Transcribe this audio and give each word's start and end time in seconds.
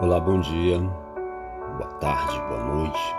Olá, 0.00 0.18
bom 0.18 0.40
dia, 0.40 0.80
boa 0.80 1.88
tarde, 2.00 2.36
boa 2.48 2.60
noite. 2.64 3.16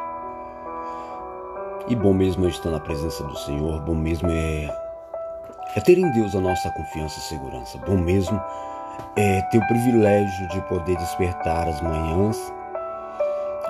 E 1.88 1.96
bom 1.96 2.14
mesmo 2.14 2.46
é 2.46 2.50
estar 2.50 2.70
na 2.70 2.82
presença 2.82 3.24
do 3.24 3.38
Senhor, 3.38 3.80
bom 3.80 3.96
mesmo 3.96 4.30
é, 4.30 4.66
é 5.74 5.80
ter 5.80 5.98
em 5.98 6.12
Deus 6.12 6.36
a 6.36 6.42
nossa 6.42 6.70
confiança 6.72 7.18
e 7.18 7.22
segurança. 7.22 7.78
Bom 7.78 7.96
mesmo 7.96 8.42
é 9.16 9.42
ter 9.44 9.58
o 9.58 9.68
privilégio 9.68 10.50
de 10.50 10.60
poder 10.64 10.98
despertar 10.98 11.66
as 11.70 11.80
manhãs 11.80 12.54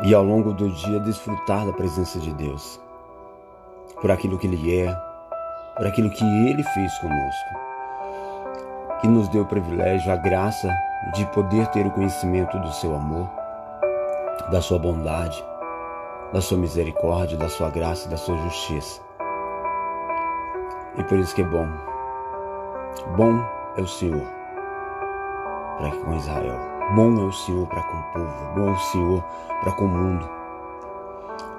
e 0.04 0.16
ao 0.16 0.24
longo 0.24 0.52
do 0.52 0.68
dia 0.72 1.00
desfrutar 1.02 1.64
da 1.64 1.74
presença 1.74 2.18
de 2.18 2.34
Deus, 2.34 2.82
por 4.02 4.10
aquilo 4.10 4.40
que 4.40 4.48
Ele 4.48 4.80
é, 4.80 4.92
por 5.78 5.86
aquilo 5.86 6.10
que 6.10 6.26
Ele 6.26 6.64
fez 6.64 6.98
conosco, 6.98 7.50
que 9.00 9.08
nos 9.08 9.28
deu 9.28 9.44
o 9.44 9.48
privilégio, 9.48 10.12
a 10.12 10.16
graça 10.16 10.76
de 11.14 11.26
poder 11.28 11.68
ter 11.68 11.86
o 11.86 11.92
conhecimento 11.92 12.58
do 12.60 12.72
seu 12.74 12.96
amor, 12.96 13.30
da 14.52 14.62
sua 14.62 14.80
bondade, 14.80 15.44
da 16.34 16.42
sua 16.42 16.58
misericórdia, 16.58 17.38
da 17.38 17.50
sua 17.50 17.70
graça, 17.70 18.10
da 18.10 18.18
sua 18.18 18.38
justiça. 18.38 19.02
E 20.98 21.04
por 21.04 21.20
isso 21.20 21.36
que 21.36 21.42
é 21.42 21.46
bom. 21.46 21.68
Bom 23.16 23.44
é 23.78 23.82
o 23.82 23.88
Senhor 23.88 24.26
para 25.78 25.92
com 25.92 26.16
Israel. 26.16 26.60
Bom 26.96 27.20
é 27.20 27.24
o 27.24 27.32
Senhor 27.32 27.68
para 27.68 27.84
com 27.84 27.98
o 27.98 28.04
povo. 28.14 28.54
Bom 28.56 28.70
é 28.70 28.72
o 28.72 28.80
Senhor 28.80 29.24
para 29.62 29.72
com 29.74 29.86
o 29.86 29.90
mundo. 29.90 30.30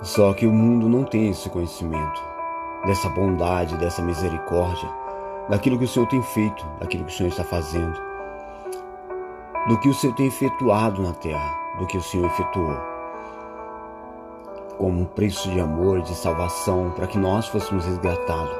Só 0.03 0.33
que 0.33 0.47
o 0.47 0.53
mundo 0.53 0.89
não 0.89 1.05
tem 1.05 1.31
esse 1.31 1.49
conhecimento 1.49 2.23
dessa 2.85 3.09
bondade, 3.11 3.77
dessa 3.77 4.03
misericórdia, 4.03 4.89
daquilo 5.49 5.79
que 5.79 5.85
o 5.85 5.89
Senhor 5.89 6.07
tem 6.09 6.23
feito, 6.23 6.67
daquilo 6.81 7.05
que 7.05 7.13
o 7.13 7.15
Senhor 7.15 7.29
está 7.29 7.45
fazendo 7.45 8.16
do 9.69 9.79
que 9.79 9.89
o 9.89 9.95
Senhor 9.95 10.15
tem 10.15 10.27
efetuado 10.27 11.03
na 11.03 11.13
terra, 11.13 11.59
do 11.79 11.87
que 11.87 11.99
o 11.99 12.03
Senhor 12.03 12.27
efetuou. 12.27 12.77
Como 14.79 15.01
um 15.01 15.05
preço 15.05 15.51
de 15.51 15.61
amor, 15.61 16.03
de 16.03 16.15
salvação, 16.15 16.93
para 16.95 17.07
que 17.07 17.19
nós 17.19 17.49
fôssemos 17.49 17.85
resgatados 17.85 18.55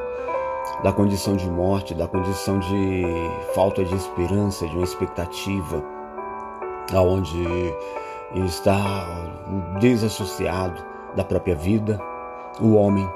da 0.83 0.93
condição 0.93 1.37
de 1.37 1.49
morte, 1.49 1.95
da 1.95 2.09
condição 2.09 2.59
de 2.59 3.05
falta 3.55 3.85
de 3.85 3.95
esperança, 3.95 4.67
de 4.67 4.75
uma 4.75 4.85
expectativa, 4.85 5.83
aonde 6.93 7.45
está 8.35 9.07
desassociado 9.79 10.83
da 11.15 11.23
própria 11.23 11.55
vida, 11.55 12.01
o 12.61 12.75
homem 12.75 13.09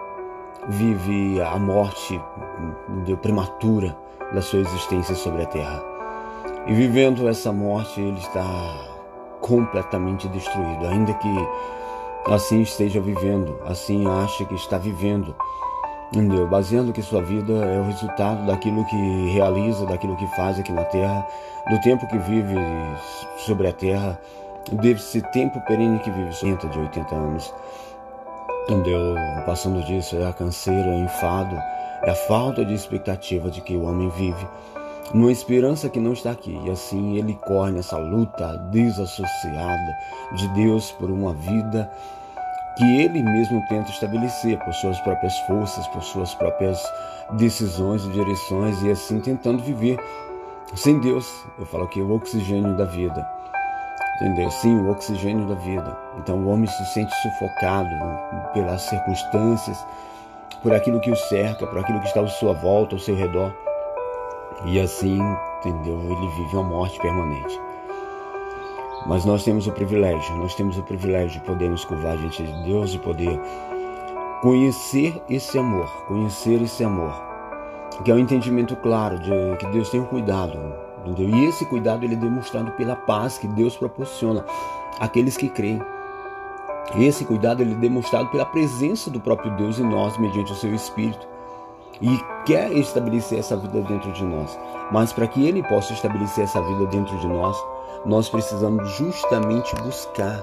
vive 0.69 1.41
a 1.41 1.59
morte 1.59 2.21
prematura 3.23 3.97
da 4.33 4.41
sua 4.41 4.61
existência 4.61 5.15
sobre 5.15 5.43
a 5.43 5.47
terra. 5.47 5.90
E 6.67 6.75
vivendo 6.75 7.29
essa 7.29 7.53
morte, 7.53 8.01
ele 8.01 8.19
está 8.19 8.45
completamente 9.41 10.29
destruído, 10.29 10.87
ainda 10.87 11.15
que 11.15 11.49
assim 12.27 12.61
esteja 12.61 13.01
vivendo, 13.01 13.59
assim 13.67 14.07
ache 14.07 14.45
que 14.45 14.55
está 14.55 14.79
vivendo. 14.79 15.35
Entendeu? 16.13 16.47
Baseando 16.47 16.93
que 16.93 17.03
sua 17.03 17.23
vida 17.23 17.53
é 17.53 17.81
o 17.81 17.85
resultado 17.85 18.45
daquilo 18.45 18.85
que 18.87 19.31
realiza, 19.33 19.87
daquilo 19.87 20.17
que 20.17 20.27
faz 20.35 20.59
aqui 20.59 20.73
na 20.73 20.85
terra, 20.85 21.27
do 21.71 21.81
tempo 21.81 22.07
que 22.09 22.19
vive 22.19 22.57
sobre 23.39 23.69
a 23.69 23.73
terra, 23.73 24.21
desse 24.73 25.23
tempo 25.31 25.61
perene 25.67 26.01
que 26.01 26.11
vive, 26.11 26.29
80 26.29 26.69
de 26.69 26.79
80 26.79 27.15
anos. 27.15 27.55
Entendeu? 28.65 29.15
Passando 29.47 29.83
disso 29.85 30.17
é 30.17 30.29
a 30.29 30.33
canseira, 30.33 30.91
é 30.91 30.97
o 30.97 31.05
enfado, 31.05 31.57
é 32.03 32.11
a 32.11 32.15
falta 32.15 32.65
de 32.65 32.75
expectativa 32.75 33.51
de 33.51 33.61
que 33.61 33.77
o 33.77 33.85
homem 33.85 34.09
vive 34.11 34.47
numa 35.15 35.33
esperança 35.33 35.89
que 35.89 36.01
não 36.01 36.13
está 36.13 36.31
aqui. 36.31 36.59
E 36.65 36.71
assim 36.71 37.17
ele 37.17 37.35
corre 37.47 37.73
nessa 37.73 37.97
luta 37.97 38.57
desassociada 38.71 39.99
de 40.33 40.49
Deus 40.49 40.93
por 40.93 41.11
uma 41.11 41.35
vida 41.35 41.91
que 42.77 42.85
ele 43.03 43.23
mesmo 43.23 43.63
tenta 43.69 43.91
estabelecer 43.91 44.59
por 44.65 44.73
suas 44.75 44.99
próprias 45.01 45.37
forças, 45.41 45.87
por 45.89 46.03
suas 46.03 46.35
próprias 46.35 46.81
decisões 47.33 48.05
e 48.05 48.09
direções, 48.11 48.83
e 48.83 48.91
assim 48.91 49.21
tentando 49.21 49.63
viver 49.63 49.99
sem 50.75 50.99
Deus. 51.01 51.27
Eu 51.59 51.67
falo 51.67 51.85
aqui 51.85 52.01
o 52.01 52.15
oxigênio 52.15 52.77
da 52.77 52.85
vida. 52.85 53.29
Entendeu? 54.17 54.51
Sim, 54.51 54.77
o 54.77 54.91
oxigênio 54.91 55.47
da 55.47 55.55
vida. 55.55 55.97
Então 56.19 56.37
o 56.37 56.49
homem 56.49 56.67
se 56.67 56.85
sente 56.93 57.13
sufocado 57.23 57.89
pelas 58.53 58.83
circunstâncias, 58.83 59.79
por 60.63 60.73
aquilo 60.75 61.01
que 61.01 61.11
o 61.11 61.17
cerca, 61.17 61.67
por 61.67 61.79
aquilo 61.79 62.01
que 62.01 62.07
está 62.07 62.21
à 62.21 62.29
sua 62.29 62.53
volta, 62.53 62.95
ao 62.95 62.99
seu 63.01 63.17
redor. 63.17 63.55
E 64.67 64.79
assim, 64.79 65.19
entendeu? 65.59 65.99
Ele 66.03 66.29
vive 66.29 66.57
uma 66.57 66.63
morte 66.63 66.99
permanente. 67.01 67.61
Mas 69.07 69.25
nós 69.25 69.43
temos 69.43 69.67
o 69.67 69.73
privilégio, 69.73 70.37
nós 70.37 70.55
temos 70.55 70.77
o 70.77 70.83
privilégio 70.83 71.41
de 71.41 71.47
poder 71.47 71.71
nos 71.71 71.85
curvar 71.85 72.19
diante 72.19 72.43
de 72.43 72.65
Deus 72.65 72.93
e 72.93 72.99
poder 72.99 73.41
conhecer 74.43 75.23
esse 75.29 75.59
amor, 75.59 75.89
conhecer 76.07 76.61
esse 76.61 76.85
amor, 76.85 77.13
que 78.05 78.11
é 78.11 78.15
um 78.15 78.19
entendimento 78.19 78.77
claro 78.77 79.19
de 79.19 79.31
que 79.59 79.67
Deus 79.69 79.89
tem 79.89 80.01
um 80.01 80.05
cuidado, 80.05 80.59
entendeu? 81.07 81.35
E 81.35 81.47
esse 81.47 81.65
cuidado 81.65 82.05
ele 82.05 82.15
é 82.15 82.19
demonstrado 82.19 82.71
pela 82.73 82.95
paz 82.95 83.39
que 83.39 83.49
Deus 83.49 83.77
proporciona 83.77 84.45
àqueles 84.99 85.37
que 85.37 85.49
creem. 85.49 85.81
Esse 86.99 87.25
cuidado 87.25 87.63
ele 87.63 87.73
é 87.73 87.79
demonstrado 87.79 88.29
pela 88.29 88.45
presença 88.45 89.11
do 89.11 89.21
próprio 89.21 89.57
Deus 89.57 89.79
em 89.79 89.85
nós 89.85 90.19
mediante 90.19 90.53
o 90.53 90.57
seu 90.57 90.75
Espírito 90.75 91.30
e 92.01 92.19
quer 92.47 92.73
estabelecer 92.73 93.39
essa 93.39 93.57
vida 93.57 93.81
dentro 93.83 94.13
de 94.13 94.25
nós. 94.25 94.59
Mas 94.91 95.13
para 95.13 95.27
que 95.27 95.47
ele 95.47 95.63
possa 95.63 95.93
estabelecer 95.93 96.45
essa 96.45 96.61
vida 96.63 96.87
dentro 96.87 97.17
de 97.19 97.27
nós, 97.27 97.57
nós 98.05 98.29
precisamos 98.29 98.91
justamente 98.93 99.75
buscar 99.77 100.43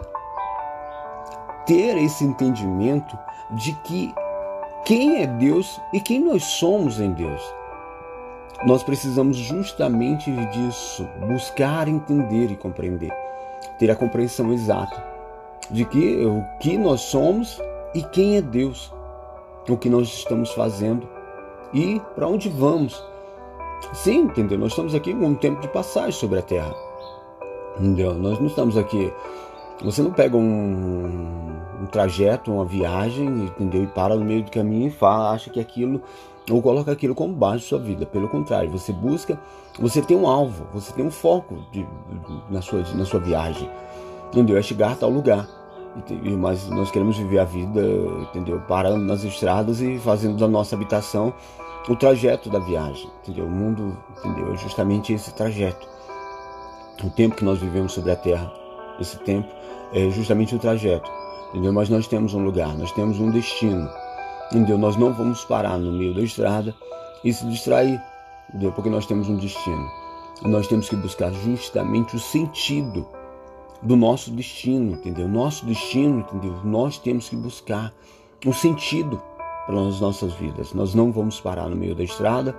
ter 1.65 1.97
esse 1.97 2.23
entendimento 2.23 3.17
de 3.51 3.73
que 3.83 4.13
quem 4.85 5.21
é 5.21 5.27
Deus 5.27 5.81
e 5.91 5.99
quem 5.99 6.23
nós 6.23 6.43
somos 6.43 6.99
em 6.99 7.11
Deus. 7.11 7.41
Nós 8.65 8.83
precisamos 8.83 9.37
justamente 9.37 10.31
disso, 10.47 11.07
buscar 11.27 11.87
entender 11.87 12.51
e 12.51 12.55
compreender, 12.55 13.11
ter 13.77 13.91
a 13.91 13.95
compreensão 13.95 14.51
exata 14.53 15.03
de 15.69 15.85
que 15.85 16.25
o 16.25 16.43
que 16.59 16.77
nós 16.77 17.01
somos 17.01 17.61
e 17.93 18.01
quem 18.01 18.37
é 18.37 18.41
Deus, 18.41 18.93
o 19.69 19.77
que 19.77 19.89
nós 19.89 20.07
estamos 20.07 20.51
fazendo 20.53 21.16
e 21.73 22.01
para 22.15 22.27
onde 22.27 22.49
vamos. 22.49 23.03
Sim, 23.93 24.21
entendeu? 24.21 24.57
Nós 24.57 24.71
estamos 24.71 24.95
aqui 24.95 25.13
um 25.13 25.35
tempo 25.35 25.61
de 25.61 25.67
passagem 25.67 26.11
sobre 26.11 26.39
a 26.39 26.41
Terra. 26.41 26.75
Entendeu? 27.77 28.13
Nós 28.13 28.39
não 28.39 28.47
estamos 28.47 28.77
aqui. 28.77 29.11
Você 29.83 30.01
não 30.01 30.11
pega 30.11 30.35
um, 30.35 31.53
um 31.81 31.85
trajeto, 31.85 32.51
uma 32.51 32.65
viagem, 32.65 33.27
entendeu? 33.27 33.83
E 33.83 33.87
para 33.87 34.15
no 34.15 34.25
meio 34.25 34.43
do 34.43 34.51
caminho 34.51 34.87
e 34.87 34.91
fala, 34.91 35.31
acha 35.31 35.49
que 35.49 35.59
aquilo 35.59 36.01
ou 36.49 36.61
coloca 36.61 36.91
aquilo 36.91 37.13
como 37.13 37.33
base 37.33 37.59
de 37.59 37.65
sua 37.65 37.79
vida. 37.79 38.05
Pelo 38.05 38.27
contrário, 38.27 38.71
você 38.71 38.91
busca, 38.91 39.39
você 39.79 40.01
tem 40.01 40.17
um 40.17 40.27
alvo, 40.27 40.65
você 40.73 40.91
tem 40.93 41.05
um 41.05 41.11
foco 41.11 41.57
de, 41.71 41.85
na, 42.49 42.61
sua, 42.61 42.81
na 42.95 43.05
sua 43.05 43.19
viagem. 43.19 43.69
Entendeu? 44.31 44.57
É 44.57 44.61
chegar 44.61 44.93
a 44.93 44.95
tal 44.95 45.09
lugar 45.09 45.47
mas 46.37 46.67
nós 46.69 46.91
queremos 46.91 47.17
viver 47.17 47.39
a 47.39 47.45
vida, 47.45 47.81
entendeu? 48.21 48.61
Parando 48.67 49.03
nas 49.03 49.23
estradas 49.23 49.81
e 49.81 49.97
fazendo 49.99 50.37
da 50.37 50.47
nossa 50.47 50.75
habitação 50.75 51.33
o 51.87 51.95
trajeto 51.95 52.49
da 52.49 52.59
viagem, 52.59 53.09
entendeu? 53.23 53.45
O 53.45 53.49
mundo, 53.49 53.97
entendeu? 54.19 54.53
É 54.53 54.57
justamente 54.57 55.13
esse 55.13 55.33
trajeto. 55.33 55.87
O 57.03 57.09
tempo 57.09 57.35
que 57.35 57.45
nós 57.45 57.59
vivemos 57.59 57.93
sobre 57.93 58.11
a 58.11 58.15
Terra, 58.15 58.51
esse 58.99 59.17
tempo 59.19 59.47
é 59.93 60.09
justamente 60.09 60.55
o 60.55 60.59
trajeto, 60.59 61.09
entendeu? 61.49 61.71
Mas 61.71 61.89
nós 61.89 62.07
temos 62.07 62.33
um 62.33 62.43
lugar, 62.43 62.75
nós 62.77 62.91
temos 62.91 63.19
um 63.19 63.31
destino, 63.31 63.89
entendeu? 64.51 64.77
Nós 64.77 64.97
não 64.97 65.13
vamos 65.13 65.45
parar 65.45 65.77
no 65.77 65.91
meio 65.91 66.13
da 66.13 66.21
estrada 66.21 66.75
e 67.23 67.31
se 67.31 67.45
distrair, 67.47 68.01
entendeu? 68.49 68.71
Porque 68.71 68.89
nós 68.89 69.05
temos 69.05 69.29
um 69.29 69.37
destino. 69.37 69.87
Nós 70.43 70.67
temos 70.67 70.87
que 70.87 70.95
buscar 70.95 71.31
justamente 71.31 72.15
o 72.15 72.19
sentido 72.19 73.07
do 73.81 73.95
nosso 73.95 74.31
destino, 74.31 74.93
entendeu? 74.93 75.27
Nosso 75.27 75.65
destino, 75.65 76.19
entendeu? 76.19 76.53
Nós 76.63 76.97
temos 76.97 77.29
que 77.29 77.35
buscar 77.35 77.93
um 78.45 78.53
sentido 78.53 79.21
para 79.65 79.79
as 79.87 79.99
nossas 79.99 80.33
vidas. 80.33 80.73
Nós 80.73 80.93
não 80.93 81.11
vamos 81.11 81.39
parar 81.39 81.69
no 81.69 81.75
meio 81.75 81.95
da 81.95 82.03
estrada 82.03 82.55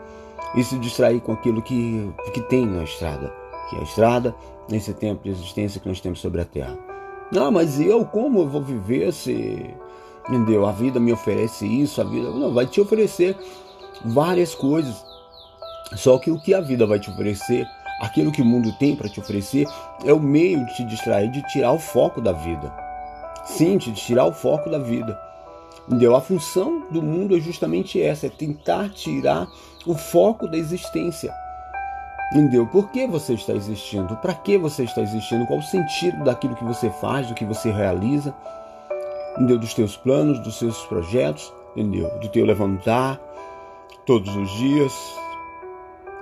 e 0.54 0.62
se 0.62 0.78
distrair 0.78 1.20
com 1.20 1.32
aquilo 1.32 1.62
que, 1.62 2.10
que 2.32 2.40
tem 2.42 2.66
na 2.66 2.84
estrada, 2.84 3.32
que 3.68 3.76
é 3.76 3.80
a 3.80 3.82
estrada, 3.82 4.34
nesse 4.68 4.92
tempo 4.94 5.24
de 5.24 5.30
existência 5.30 5.80
que 5.80 5.88
nós 5.88 6.00
temos 6.00 6.20
sobre 6.20 6.40
a 6.40 6.44
terra. 6.44 6.78
Não, 7.32 7.50
mas 7.50 7.80
eu 7.80 8.04
como 8.04 8.40
eu 8.40 8.48
vou 8.48 8.62
viver 8.62 9.12
se 9.12 9.74
entendeu? 10.28 10.66
A 10.66 10.72
vida 10.72 11.00
me 11.00 11.12
oferece 11.12 11.66
isso, 11.66 12.00
a 12.00 12.04
vida 12.04 12.30
não 12.30 12.52
vai 12.52 12.66
te 12.66 12.80
oferecer 12.80 13.36
várias 14.04 14.54
coisas. 14.54 15.04
Só 15.96 16.18
que 16.18 16.30
o 16.30 16.38
que 16.38 16.52
a 16.54 16.60
vida 16.60 16.86
vai 16.86 17.00
te 17.00 17.10
oferecer 17.10 17.66
Aquilo 18.00 18.30
que 18.30 18.42
o 18.42 18.44
mundo 18.44 18.72
tem 18.78 18.94
para 18.94 19.08
te 19.08 19.18
oferecer 19.18 19.66
é 20.04 20.12
o 20.12 20.20
meio 20.20 20.64
de 20.66 20.76
te 20.76 20.84
distrair, 20.84 21.30
de 21.30 21.42
tirar 21.48 21.72
o 21.72 21.78
foco 21.78 22.20
da 22.20 22.32
vida. 22.32 22.72
Sim, 23.44 23.76
de 23.76 23.92
tirar 23.92 24.26
o 24.26 24.32
foco 24.32 24.70
da 24.70 24.78
vida. 24.78 25.18
Entendeu? 25.86 26.14
A 26.14 26.20
função 26.20 26.86
do 26.90 27.02
mundo 27.02 27.36
é 27.36 27.40
justamente 27.40 28.00
essa, 28.00 28.26
é 28.26 28.30
tentar 28.30 28.90
tirar 28.90 29.48
o 29.86 29.94
foco 29.94 30.46
da 30.46 30.56
existência. 30.56 31.34
Entendeu? 32.30 32.66
Por 32.66 32.90
que 32.90 33.06
você 33.06 33.32
está 33.32 33.54
existindo? 33.54 34.14
Para 34.16 34.34
que 34.34 34.58
você 34.58 34.84
está 34.84 35.00
existindo? 35.00 35.46
Qual 35.46 35.58
o 35.58 35.62
sentido 35.62 36.22
daquilo 36.24 36.54
que 36.54 36.64
você 36.64 36.90
faz, 36.90 37.26
do 37.26 37.34
que 37.34 37.44
você 37.44 37.70
realiza? 37.70 38.34
Entendeu? 39.32 39.58
Dos 39.58 39.72
teus 39.72 39.96
planos, 39.96 40.38
dos 40.40 40.58
seus 40.58 40.84
projetos, 40.86 41.52
entendeu? 41.74 42.10
Do 42.20 42.28
teu 42.28 42.44
levantar 42.44 43.18
todos 44.04 44.34
os 44.36 44.50
dias, 44.58 44.92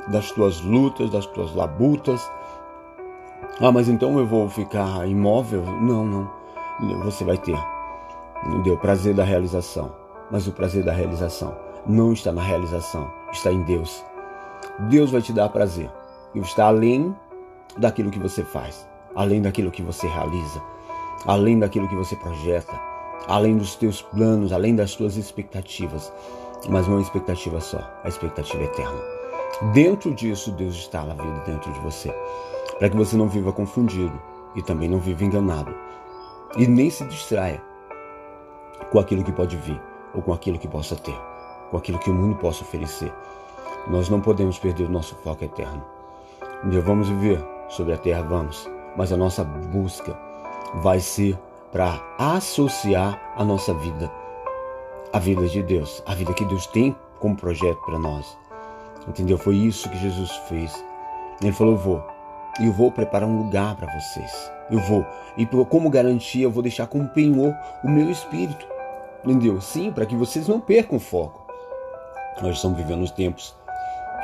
das 0.08 0.30
tuas 0.30 0.60
lutas, 0.60 1.10
das 1.10 1.26
tuas 1.26 1.54
labutas. 1.54 2.30
Ah, 3.60 3.72
mas 3.72 3.88
então 3.88 4.18
eu 4.18 4.26
vou 4.26 4.48
ficar 4.48 5.06
imóvel? 5.08 5.62
Não, 5.80 6.04
não. 6.04 6.30
Você 7.04 7.24
vai 7.24 7.38
ter, 7.38 7.58
entendeu? 8.46 8.76
Prazer 8.76 9.14
da 9.14 9.24
realização. 9.24 9.94
Mas 10.30 10.46
o 10.46 10.52
prazer 10.52 10.84
da 10.84 10.92
realização 10.92 11.56
não 11.86 12.12
está 12.12 12.32
na 12.32 12.42
realização, 12.42 13.10
está 13.32 13.52
em 13.52 13.62
Deus. 13.62 14.04
Deus 14.90 15.10
vai 15.10 15.22
te 15.22 15.32
dar 15.32 15.48
prazer. 15.48 15.90
E 16.34 16.40
está 16.40 16.66
além 16.66 17.14
daquilo 17.78 18.10
que 18.10 18.18
você 18.18 18.42
faz, 18.42 18.86
além 19.14 19.40
daquilo 19.40 19.70
que 19.70 19.82
você 19.82 20.06
realiza, 20.06 20.60
além 21.26 21.58
daquilo 21.58 21.88
que 21.88 21.96
você 21.96 22.14
projeta, 22.16 22.78
além 23.26 23.56
dos 23.56 23.74
teus 23.76 24.02
planos, 24.02 24.52
além 24.52 24.74
das 24.74 24.94
tuas 24.94 25.16
expectativas. 25.16 26.12
Mas 26.68 26.86
não 26.86 26.94
é 26.94 26.96
uma 26.98 27.02
expectativa 27.02 27.60
só, 27.60 27.80
a 28.02 28.08
expectativa 28.08 28.62
é 28.62 28.66
eterna. 28.66 29.15
Dentro 29.72 30.14
disso, 30.14 30.52
Deus 30.52 30.74
está 30.74 31.02
na 31.02 31.14
vida 31.14 31.40
dentro 31.46 31.72
de 31.72 31.80
você, 31.80 32.14
para 32.78 32.90
que 32.90 32.96
você 32.96 33.16
não 33.16 33.28
viva 33.28 33.52
confundido 33.52 34.20
e 34.54 34.62
também 34.62 34.88
não 34.88 34.98
viva 34.98 35.24
enganado. 35.24 35.74
E 36.56 36.66
nem 36.66 36.90
se 36.90 37.04
distraia 37.04 37.62
com 38.90 38.98
aquilo 38.98 39.24
que 39.24 39.32
pode 39.32 39.56
vir 39.56 39.80
ou 40.14 40.20
com 40.20 40.32
aquilo 40.32 40.58
que 40.58 40.68
possa 40.68 40.94
ter, 40.96 41.18
com 41.70 41.76
aquilo 41.76 41.98
que 41.98 42.10
o 42.10 42.14
mundo 42.14 42.36
possa 42.36 42.62
oferecer. 42.62 43.12
Nós 43.88 44.08
não 44.08 44.20
podemos 44.20 44.58
perder 44.58 44.84
o 44.84 44.90
nosso 44.90 45.14
foco 45.16 45.44
eterno. 45.44 45.82
Dia 46.64 46.80
vamos 46.82 47.08
viver 47.08 47.42
sobre 47.68 47.94
a 47.94 47.98
terra, 47.98 48.22
vamos, 48.22 48.68
mas 48.96 49.12
a 49.12 49.16
nossa 49.16 49.42
busca 49.42 50.18
vai 50.74 51.00
ser 51.00 51.38
para 51.72 52.00
associar 52.18 53.20
a 53.36 53.44
nossa 53.44 53.72
vida 53.74 54.10
à 55.12 55.18
vida 55.18 55.46
de 55.48 55.62
Deus, 55.62 56.02
a 56.06 56.14
vida 56.14 56.34
que 56.34 56.44
Deus 56.44 56.66
tem 56.66 56.94
como 57.18 57.36
projeto 57.36 57.80
para 57.86 57.98
nós. 57.98 58.36
Entendeu? 59.08 59.38
Foi 59.38 59.54
isso 59.56 59.88
que 59.88 59.98
Jesus 59.98 60.30
fez. 60.48 60.84
Ele 61.40 61.52
falou: 61.52 61.74
Eu 61.74 61.78
vou, 61.78 62.04
eu 62.60 62.72
vou 62.72 62.90
preparar 62.90 63.28
um 63.28 63.38
lugar 63.38 63.76
para 63.76 63.92
vocês. 63.92 64.50
Eu 64.70 64.80
vou, 64.80 65.06
e 65.36 65.46
como 65.46 65.88
garantia, 65.88 66.44
eu 66.44 66.50
vou 66.50 66.62
deixar 66.62 66.86
como 66.88 67.08
penhor 67.08 67.54
o 67.84 67.88
meu 67.88 68.10
espírito. 68.10 68.66
Entendeu? 69.24 69.60
Sim, 69.60 69.92
para 69.92 70.06
que 70.06 70.16
vocês 70.16 70.48
não 70.48 70.60
percam 70.60 70.96
o 70.96 71.00
foco. 71.00 71.46
Nós 72.42 72.56
estamos 72.56 72.76
vivendo 72.76 73.02
os 73.02 73.10
tempos 73.10 73.54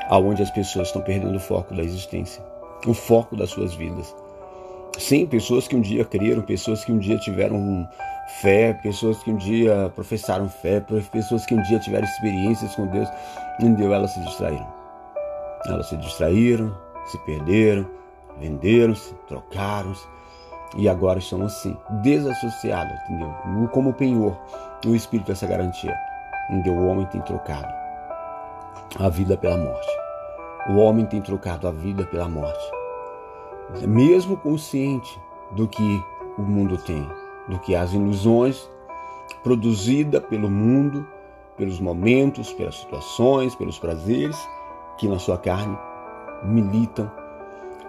aonde 0.09 0.43
as 0.43 0.51
pessoas 0.51 0.89
estão 0.89 1.01
perdendo 1.01 1.37
o 1.37 1.41
foco 1.41 1.75
da 1.75 1.83
existência, 1.83 2.45
o 2.87 2.93
foco 2.93 3.37
das 3.37 3.51
suas 3.51 3.75
vidas. 3.75 4.15
Sim, 4.99 5.27
pessoas 5.27 5.67
que 5.67 5.75
um 5.75 5.81
dia 5.81 6.05
creram, 6.05 6.43
pessoas 6.43 6.85
que 6.85 6.93
um 6.93 6.99
dia 6.99 7.19
tiveram 7.19 7.89
fé, 8.41 8.73
pessoas 8.83 9.23
que 9.23 9.31
um 9.31 9.37
dia 9.37 9.91
professaram 9.95 10.49
fé, 10.49 10.81
pessoas 11.11 11.45
que 11.47 11.55
um 11.55 11.63
dia 11.63 11.79
tiveram 11.81 12.05
experiências 12.05 12.75
com 12.75 12.87
Deus, 12.87 13.09
entendeu? 13.59 13.93
Elas 13.93 14.13
se 14.13 14.21
distraíram. 14.21 14.67
Elas 15.67 15.89
se 15.89 15.97
distraíram, 15.97 16.77
se 17.07 17.19
perderam, 17.25 17.87
venderam-se, 18.39 19.15
trocaram-se 19.29 20.07
e 20.77 20.89
agora 20.89 21.19
estão 21.19 21.43
assim, 21.43 21.77
desassociadas, 22.03 22.99
entendeu? 23.05 23.35
Como 23.73 23.93
penhor, 23.93 24.37
o 24.87 24.95
Espírito 24.95 25.33
essa 25.33 25.47
garantia, 25.47 25.97
entendeu? 26.51 26.75
O 26.75 26.87
homem 26.87 27.07
tem 27.07 27.21
trocado 27.23 27.73
a 28.99 29.09
vida 29.09 29.37
pela 29.37 29.57
morte. 29.57 29.89
O 30.69 30.77
homem 30.77 31.07
tem 31.07 31.21
trocado 31.21 31.67
a 31.67 31.73
vida 31.73 32.05
pela 32.07 32.29
morte. 32.29 32.82
Mesmo 33.81 34.37
consciente 34.37 35.21
do 35.53 35.67
que 35.67 36.03
o 36.39 36.43
mundo 36.43 36.77
tem, 36.79 37.09
do 37.49 37.59
que 37.59 37.75
as 37.75 37.93
ilusões 37.93 38.69
produzidas 39.43 40.23
pelo 40.25 40.51
mundo, 40.51 41.07
pelos 41.57 41.81
momentos, 41.81 42.53
pelas 42.53 42.77
situações, 42.77 43.55
pelos 43.55 43.79
prazeres 43.79 44.37
que 44.99 45.09
na 45.09 45.19
sua 45.19 45.39
carne 45.39 45.77
militam, 46.45 47.11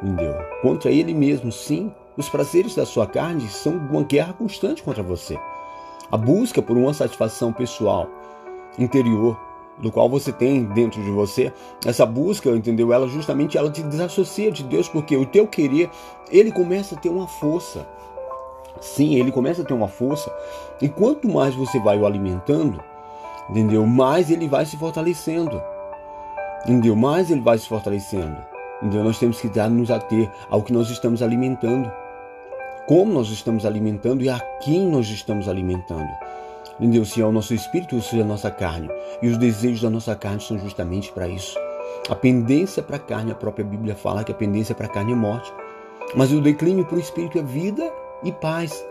entendeu? 0.02 0.36
Contra 0.62 0.92
ele 0.92 1.14
mesmo, 1.14 1.52
sim. 1.52 1.94
Os 2.16 2.30
prazeres 2.30 2.76
da 2.76 2.86
sua 2.86 3.08
carne 3.08 3.48
são 3.48 3.76
uma 3.76 4.04
guerra 4.04 4.34
constante 4.34 4.84
contra 4.84 5.02
você. 5.02 5.40
A 6.12 6.18
busca 6.18 6.62
por 6.62 6.78
uma 6.78 6.94
satisfação 6.94 7.52
pessoal, 7.52 8.08
interior, 8.78 9.40
do 9.78 9.92
qual 9.92 10.10
você 10.10 10.32
tem 10.32 10.64
dentro 10.66 11.02
de 11.02 11.10
você, 11.10 11.52
essa 11.86 12.06
busca, 12.06 12.50
entendeu? 12.50 12.94
Ela 12.94 13.08
justamente 13.08 13.58
ela 13.58 13.70
te 13.72 13.82
desassocia 13.82 14.52
de 14.52 14.64
Deus, 14.64 14.88
porque 14.88 15.16
o 15.18 15.26
teu 15.26 15.48
querer, 15.48 15.90
ele 16.32 16.52
começa 16.52 16.96
a 16.96 16.98
ter 16.98 17.10
uma 17.10 17.28
força. 17.28 17.88
Sim, 18.80 19.16
ele 19.16 19.32
começa 19.32 19.62
a 19.62 19.66
ter 19.66 19.74
uma 19.74 19.88
força. 19.88 20.32
E 20.82 20.90
quanto 20.90 21.28
mais 21.28 21.56
você 21.56 21.80
vai 21.80 21.98
o 21.98 22.06
alimentando, 22.06 22.84
entendeu? 23.50 23.86
Mais 23.86 24.30
ele 24.30 24.48
vai 24.48 24.66
se 24.66 24.78
fortalecendo. 24.78 25.62
Entendeu? 26.64 26.96
Mais 26.96 27.30
ele 27.30 27.42
vai 27.42 27.58
se 27.58 27.68
fortalecendo. 27.68 28.38
Entendeu? 28.82 29.04
Nós 29.04 29.20
temos 29.20 29.40
que 29.40 29.50
dar, 29.50 29.70
nos 29.70 29.92
ater 29.92 30.30
ao 30.50 30.62
que 30.62 30.74
nós 30.74 30.90
estamos 30.90 31.22
alimentando. 31.22 31.92
Como 32.88 33.14
nós 33.14 33.30
estamos 33.30 33.66
alimentando 33.66 34.24
e 34.24 34.30
a 34.30 34.40
quem 34.62 34.88
nós 34.88 35.08
estamos 35.08 35.48
alimentando. 35.48 36.10
Entendeu? 36.80 37.06
Se 37.06 37.22
é 37.22 37.26
o 37.26 37.32
nosso 37.32 37.54
espírito 37.54 37.96
ou 37.96 38.02
se 38.02 38.18
é 38.20 38.22
a 38.22 38.26
nossa 38.26 38.50
carne. 38.50 38.90
E 39.22 39.28
os 39.28 39.38
desejos 39.38 39.82
da 39.82 39.90
nossa 39.90 40.16
carne 40.16 40.42
são 40.42 40.58
justamente 40.58 41.12
para 41.12 41.28
isso. 41.28 41.58
A 42.10 42.16
pendência 42.16 42.82
para 42.82 42.98
a 42.98 43.00
carne, 43.00 43.32
a 43.32 43.36
própria 43.36 43.64
Bíblia 43.64 43.96
fala 43.96 44.24
que 44.24 44.32
a 44.32 44.36
pendência 44.36 44.76
para 44.76 44.88
a 44.88 44.90
carne 44.90 45.14
é 45.14 45.16
morte. 45.16 45.54
Mas 46.16 46.32
o 46.32 46.42
declínio 46.42 46.86
para 46.86 46.98
o 46.98 47.00
espírito 47.00 47.38
é 47.38 47.42
vida 47.42 47.92
e 48.24 48.32
paz. 48.32 48.86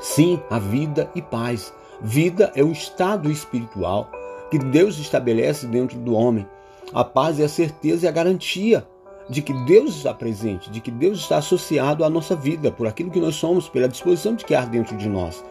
Sim, 0.00 0.40
a 0.50 0.58
vida 0.58 1.10
e 1.14 1.22
paz. 1.22 1.72
Vida 2.00 2.52
é 2.54 2.62
o 2.62 2.70
estado 2.70 3.30
espiritual 3.30 4.10
que 4.50 4.58
Deus 4.58 4.98
estabelece 4.98 5.66
dentro 5.66 5.98
do 5.98 6.14
homem. 6.14 6.46
A 6.92 7.02
paz 7.02 7.40
é 7.40 7.44
a 7.44 7.48
certeza 7.48 8.06
e 8.06 8.08
a 8.08 8.12
garantia 8.12 8.86
de 9.28 9.42
que 9.42 9.52
Deus 9.64 9.96
está 9.96 10.14
presente, 10.14 10.70
de 10.70 10.80
que 10.80 10.90
Deus 10.90 11.18
está 11.18 11.38
associado 11.38 12.04
à 12.04 12.10
nossa 12.10 12.36
vida, 12.36 12.70
por 12.70 12.86
aquilo 12.86 13.10
que 13.10 13.18
nós 13.20 13.34
somos, 13.34 13.68
pela 13.68 13.88
disposição 13.88 14.34
de 14.34 14.44
que 14.44 14.54
há 14.54 14.64
dentro 14.64 14.96
de 14.96 15.08
nós. 15.08 15.44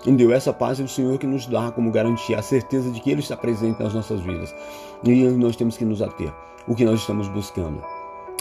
Entendeu? 0.00 0.32
Essa 0.32 0.52
paz 0.52 0.78
é 0.78 0.84
o 0.84 0.88
Senhor 0.88 1.18
que 1.18 1.26
nos 1.26 1.46
dá 1.46 1.70
como 1.70 1.90
garantia 1.90 2.38
a 2.38 2.42
certeza 2.42 2.90
de 2.90 3.00
que 3.00 3.10
Ele 3.10 3.20
está 3.20 3.36
presente 3.36 3.82
nas 3.82 3.94
nossas 3.94 4.20
vidas. 4.20 4.54
E 5.02 5.24
nós 5.28 5.56
temos 5.56 5.76
que 5.76 5.84
nos 5.84 6.00
ater. 6.00 6.32
O 6.68 6.74
que 6.74 6.84
nós 6.84 7.00
estamos 7.00 7.28
buscando? 7.28 7.82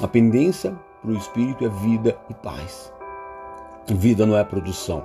A 0.01 0.07
pendência 0.07 0.75
para 1.01 1.11
o 1.11 1.17
Espírito 1.17 1.65
é 1.65 1.69
vida 1.69 2.17
e 2.29 2.33
paz. 2.33 2.91
Vida 3.87 4.25
não 4.25 4.37
é 4.37 4.43
produção 4.43 5.03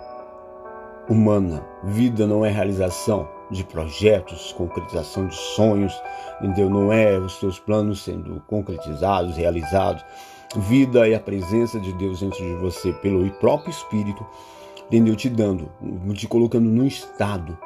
humana. 1.09 1.63
Vida 1.85 2.27
não 2.27 2.45
é 2.45 2.51
realização 2.51 3.29
de 3.51 3.65
projetos, 3.65 4.53
concretização 4.53 5.27
de 5.27 5.35
sonhos, 5.35 5.93
entendeu? 6.41 6.71
Não 6.71 6.93
é 6.93 7.19
os 7.19 7.39
seus 7.41 7.59
planos 7.59 8.05
sendo 8.05 8.41
concretizados, 8.47 9.37
realizados. 9.37 10.05
Vida 10.57 11.09
é 11.09 11.15
a 11.15 11.21
presença 11.21 11.79
de 11.81 11.93
Deus 11.95 12.21
dentro 12.21 12.39
de 12.39 12.55
você 12.55 12.93
pelo 12.95 13.29
próprio 13.33 13.71
Espírito 13.71 14.25
entendeu? 14.91 15.15
Te 15.15 15.29
dando, 15.29 15.71
te 16.15 16.27
colocando 16.27 16.69
num 16.69 16.87
estado, 16.87 17.57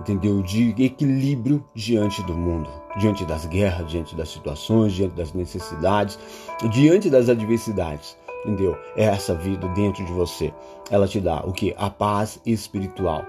entendeu? 0.00 0.40
De 0.40 0.70
equilíbrio 0.82 1.64
diante 1.74 2.22
do 2.22 2.32
mundo, 2.32 2.70
diante 2.96 3.24
das 3.24 3.44
guerras, 3.46 3.90
diante 3.90 4.14
das 4.14 4.28
situações, 4.28 4.92
diante 4.92 5.16
das 5.16 5.32
necessidades, 5.32 6.18
diante 6.70 7.10
das 7.10 7.28
adversidades, 7.28 8.16
entendeu? 8.44 8.78
É 8.96 9.04
essa 9.04 9.34
vida 9.34 9.66
dentro 9.70 10.04
de 10.04 10.12
você. 10.12 10.54
Ela 10.90 11.08
te 11.08 11.20
dá 11.20 11.40
o 11.44 11.52
que? 11.52 11.74
A 11.76 11.90
paz 11.90 12.40
espiritual. 12.46 13.24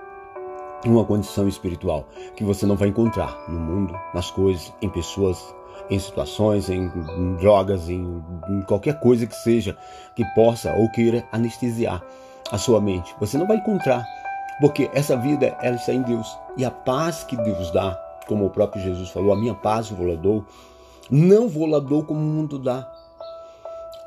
Uma 0.86 1.03
condição 1.03 1.48
espiritual 1.48 2.08
que 2.36 2.44
você 2.44 2.63
não 2.67 2.75
vai 2.75 2.89
encontrar 2.89 3.36
no 3.50 3.60
mundo, 3.60 4.00
nas 4.13 4.29
coisas, 4.29 4.72
em 4.84 4.89
pessoas, 4.89 5.55
em 5.89 5.98
situações, 5.98 6.70
em, 6.70 6.91
drogas, 7.39 7.89
em, 7.89 8.24
em 8.50 8.62
qualquer 8.67 9.00
coisa 9.00 9.25
que 9.25 9.34
seja 9.34 9.75
que 10.15 10.24
possa 10.36 10.75
ou 10.75 10.88
queira 10.91 11.27
anestesiar 11.32 12.03
a 12.52 12.58
sua 12.58 12.80
mente. 12.80 13.16
Você 13.20 13.38
não 13.38 13.48
vai 13.48 13.58
encontrar, 13.58 14.06
porque 14.60 14.90
essa 14.94 15.16
vida 15.18 15.58
ela 15.62 15.75
está 15.75 15.94
em 15.94 16.02
Deus 16.02 16.38
e 16.58 16.64
a 16.64 16.72
paz 16.72 17.24
que 17.24 17.36
Deus 17.38 17.72
dá, 17.72 18.00
como 18.28 18.46
o 18.46 18.50
próprio 18.50 18.82
Jesus 18.82 19.10
falou, 19.10 19.34
a 19.34 19.38
minha 19.38 19.54
paz 19.54 19.90
vou 19.90 20.08
lá 20.08 20.16
dou, 20.16 20.46
não 21.10 21.48
vou 21.48 21.66
lá 21.66 21.80
dou 21.80 22.04
como 22.04 22.20
o 22.20 22.24
mundo 22.24 22.58
dá. 22.58 22.90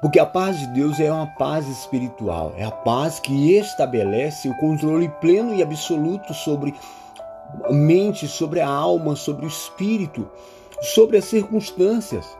Porque 0.00 0.20
a 0.20 0.26
paz 0.26 0.60
de 0.60 0.66
Deus 0.68 1.00
é 1.00 1.10
uma 1.12 1.26
paz 1.26 1.66
espiritual, 1.66 2.52
é 2.56 2.64
a 2.64 2.70
paz 2.70 3.18
que 3.18 3.56
estabelece 3.56 4.48
o 4.48 4.56
controle 4.56 5.08
pleno 5.20 5.52
e 5.52 5.62
absoluto 5.62 6.32
sobre 6.32 6.72
a 7.64 7.72
mente, 7.72 8.28
sobre 8.28 8.60
a 8.60 8.68
alma, 8.68 9.16
sobre 9.16 9.44
o 9.44 9.48
espírito, 9.48 10.28
sobre 10.80 11.16
as 11.16 11.24
circunstâncias. 11.24 12.37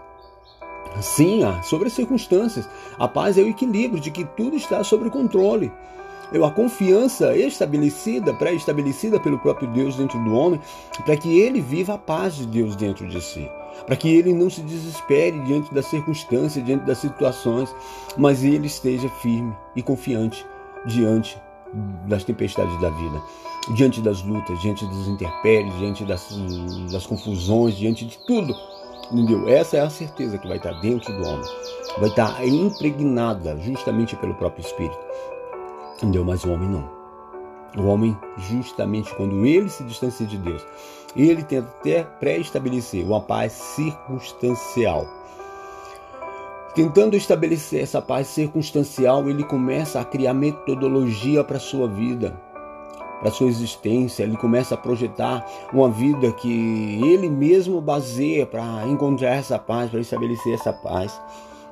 Sim, 1.00 1.40
sobre 1.62 1.88
as 1.88 1.92
circunstâncias. 1.92 2.68
A 2.99 3.07
paz 3.07 3.38
é 3.38 3.42
o 3.42 3.49
equilíbrio 3.49 4.00
de 4.00 4.11
que 4.11 4.25
tudo 4.25 4.57
está 4.57 4.83
sob 4.83 5.09
controle. 5.11 5.71
É 6.33 6.38
uma 6.38 6.50
confiança 6.50 7.35
estabelecida, 7.37 8.35
pré-estabelecida 8.35 9.18
pelo 9.18 9.38
próprio 9.38 9.68
Deus 9.68 9.97
dentro 9.97 10.23
do 10.25 10.35
homem, 10.35 10.61
para 11.04 11.16
que 11.16 11.40
ele 11.40 11.61
viva 11.61 11.95
a 11.95 11.99
paz 11.99 12.37
de 12.37 12.47
Deus 12.47 12.76
dentro 12.76 13.09
de 13.09 13.21
si. 13.23 13.50
Para 13.87 13.97
que 13.97 14.14
ele 14.14 14.35
não 14.35 14.50
se 14.50 14.61
desespere 14.61 15.38
diante 15.40 15.73
das 15.73 15.87
circunstâncias, 15.87 16.64
diante 16.64 16.85
das 16.85 16.99
situações, 16.99 17.75
mas 18.16 18.45
ele 18.45 18.66
esteja 18.66 19.09
firme 19.09 19.57
e 19.75 19.83
confiante 19.83 20.45
diante 20.85 21.40
das 22.07 22.25
tempestades 22.25 22.78
da 22.80 22.90
vida, 22.90 23.23
diante 23.75 24.00
das 24.00 24.23
lutas, 24.23 24.61
diante 24.61 24.85
dos 24.87 25.09
intempéries, 25.09 25.75
diante 25.78 26.04
das, 26.04 26.28
das 26.90 27.07
confusões, 27.07 27.76
diante 27.76 28.04
de 28.04 28.18
tudo. 28.26 28.54
Entendeu? 29.11 29.49
Essa 29.49 29.79
é 29.79 29.81
a 29.81 29.91
certeza 29.91 30.37
que 30.37 30.47
vai 30.47 30.59
estar 30.59 30.73
dentro 30.81 31.12
do 31.17 31.27
homem. 31.27 31.49
Vai 31.99 32.11
estar 32.11 32.47
impregnada 32.47 33.57
justamente 33.59 34.15
pelo 34.17 34.35
próprio 34.35 34.65
Espírito. 34.65 34.99
Entendeu? 35.97 36.25
Mas 36.25 36.45
o 36.45 36.53
homem 36.53 36.69
não. 36.69 36.99
O 37.77 37.87
homem, 37.87 38.17
justamente 38.37 39.15
quando 39.15 39.45
ele 39.47 39.69
se 39.69 39.83
distancia 39.85 40.27
de 40.27 40.37
Deus, 40.38 40.65
ele 41.17 41.43
tenta 41.43 41.69
até 41.81 42.03
pré-estabelecer 42.03 43.05
uma 43.05 43.21
paz 43.21 43.53
circunstancial. 43.53 45.07
Tentando 46.75 47.17
estabelecer 47.17 47.83
essa 47.83 48.00
paz 48.00 48.27
circunstancial, 48.29 49.29
ele 49.29 49.43
começa 49.43 50.00
a 50.00 50.05
criar 50.05 50.35
metodologia 50.35 51.43
para 51.43 51.59
sua 51.59 51.88
vida, 51.88 52.41
para 53.21 53.31
sua 53.31 53.49
existência. 53.49 54.23
Ele 54.23 54.37
começa 54.37 54.75
a 54.75 54.79
projetar 54.79 55.47
uma 55.73 55.89
vida 55.89 56.33
que 56.33 57.01
ele 57.03 57.29
mesmo 57.29 57.81
baseia 57.81 58.47
para 58.47 58.87
encontrar 58.87 59.35
essa 59.37 59.59
paz, 59.59 59.91
para 59.91 60.01
estabelecer 60.01 60.55
essa 60.55 60.73
paz 60.73 61.21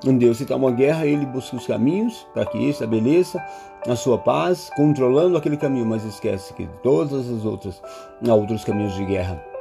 em 0.04 0.16
Deus. 0.16 0.38
Se 0.38 0.44
está 0.44 0.56
uma 0.56 0.70
guerra, 0.70 1.06
ele 1.06 1.26
busca 1.26 1.56
os 1.56 1.66
caminhos 1.66 2.26
para 2.32 2.46
que 2.46 2.58
estabeleça 2.68 3.42
a 3.86 3.94
sua 3.94 4.18
paz, 4.18 4.70
controlando 4.76 5.36
aquele 5.36 5.56
caminho, 5.56 5.86
mas 5.86 6.04
esquece 6.04 6.52
que 6.54 6.68
todas 6.82 7.30
as 7.30 7.44
outras, 7.44 7.80
há 8.26 8.34
outros 8.34 8.64
caminhos 8.64 8.94
de 8.94 9.04
guerra. 9.04 9.55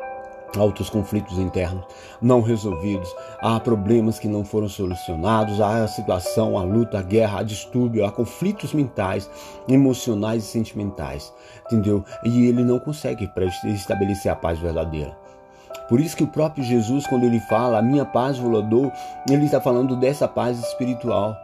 Há 0.57 0.63
outros 0.63 0.89
conflitos 0.89 1.38
internos 1.38 1.83
não 2.21 2.41
resolvidos, 2.41 3.13
há 3.41 3.59
problemas 3.59 4.17
que 4.19 4.27
não 4.27 4.43
foram 4.43 4.69
solucionados, 4.69 5.62
há 5.62 5.83
a 5.83 5.88
situação, 5.88 6.57
a 6.57 6.63
luta, 6.63 7.00
a 7.00 7.01
guerra, 7.01 7.39
há 7.39 7.43
distúrbio, 7.43 8.05
há 8.05 8.12
conflitos 8.12 8.74
mentais, 8.74 9.29
emocionais 9.67 10.43
e 10.43 10.47
sentimentais, 10.47 11.33
entendeu? 11.65 12.03
E 12.24 12.47
ele 12.47 12.63
não 12.63 12.79
consegue 12.79 13.29
estabelecer 13.65 14.31
a 14.31 14.35
paz 14.35 14.59
verdadeira. 14.59 15.15
Por 15.88 16.00
isso 16.00 16.17
que 16.17 16.24
o 16.24 16.27
próprio 16.27 16.63
Jesus, 16.63 17.05
quando 17.05 17.25
ele 17.25 17.39
fala, 17.41 17.77
a 17.77 17.81
minha 17.81 18.05
paz 18.05 18.38
vos 18.38 18.63
dou, 18.65 18.91
ele 19.29 19.45
está 19.45 19.62
falando 19.62 19.95
dessa 19.95 20.27
paz 20.27 20.57
espiritual. 20.59 21.35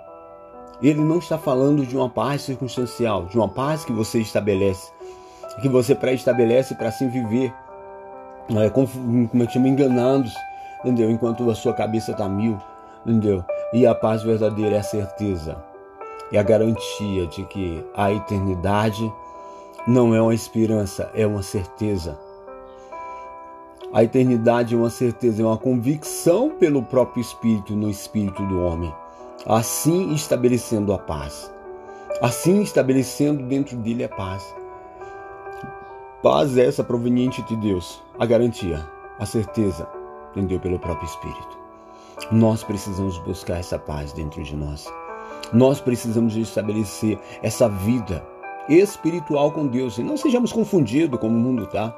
Ele 0.82 1.02
não 1.02 1.20
está 1.20 1.38
falando 1.38 1.86
de 1.86 1.96
uma 1.96 2.10
paz 2.10 2.42
circunstancial, 2.42 3.26
de 3.26 3.38
uma 3.38 3.48
paz 3.48 3.86
que 3.86 3.92
você 3.92 4.20
estabelece, 4.20 4.92
que 5.62 5.70
você 5.70 5.94
pré-estabelece 5.94 6.74
para 6.74 6.88
assim 6.88 7.08
viver, 7.08 7.54
é, 8.60 8.70
como 8.70 8.88
é 9.44 9.46
que 9.46 9.54
chama, 9.54 9.68
enganando, 9.68 10.30
entendeu? 10.80 11.10
Enquanto 11.10 11.50
a 11.50 11.56
sua 11.56 11.74
cabeça 11.74 12.12
está 12.12 12.28
mil, 12.28 12.58
entendeu? 13.06 13.46
E 13.74 13.86
a 13.86 13.96
paz 13.96 14.24
verdadeira 14.24 14.76
é 14.76 14.80
a 14.80 14.84
certeza, 14.84 15.64
é 16.32 16.38
a 16.38 16.44
garantia 16.44 17.28
de 17.28 17.44
que 17.46 17.86
a 17.96 18.12
eternidade 18.12 19.12
não 19.88 20.14
é 20.14 20.22
uma 20.22 20.34
esperança, 20.34 21.10
é 21.14 21.26
uma 21.26 21.42
certeza. 21.42 22.18
A 23.94 24.04
eternidade 24.04 24.74
é 24.74 24.78
uma 24.78 24.90
certeza, 24.90 25.42
é 25.42 25.46
uma 25.46 25.58
convicção 25.58 26.52
pelo 26.52 26.82
próprio 26.82 27.22
Espírito 27.22 27.76
no 27.76 27.90
espírito 27.90 28.46
do 28.48 28.64
homem, 28.64 28.94
assim 29.46 30.14
estabelecendo 30.14 30.94
a 30.94 30.98
paz, 30.98 31.52
assim 32.22 32.62
estabelecendo 32.62 33.44
dentro 33.44 33.76
dele 33.78 34.06
a 34.06 34.10
paz. 34.10 34.61
Paz 36.22 36.56
é 36.56 36.68
essa 36.68 36.84
proveniente 36.84 37.42
de 37.42 37.56
Deus, 37.56 38.00
a 38.20 38.28
garantia, 38.28 38.88
a 39.18 39.26
certeza, 39.26 39.90
entendeu? 40.30 40.60
Pelo 40.60 40.78
próprio 40.78 41.08
Espírito. 41.08 41.58
Nós 42.32 42.64
precisamos 42.64 43.18
buscar 43.18 43.58
essa 43.58 43.80
paz 43.80 44.14
dentro 44.14 44.44
de 44.44 44.56
nós. 44.56 44.86
Nós 45.52 45.82
precisamos 45.82 46.36
estabelecer 46.36 47.20
essa 47.42 47.68
vida 47.68 48.24
espiritual 48.70 49.52
com 49.52 49.66
Deus 49.66 49.98
e 49.98 50.04
não 50.04 50.16
sejamos 50.16 50.52
confundidos 50.52 51.20
como 51.20 51.36
o 51.36 51.40
mundo 51.40 51.64
está 51.64 51.90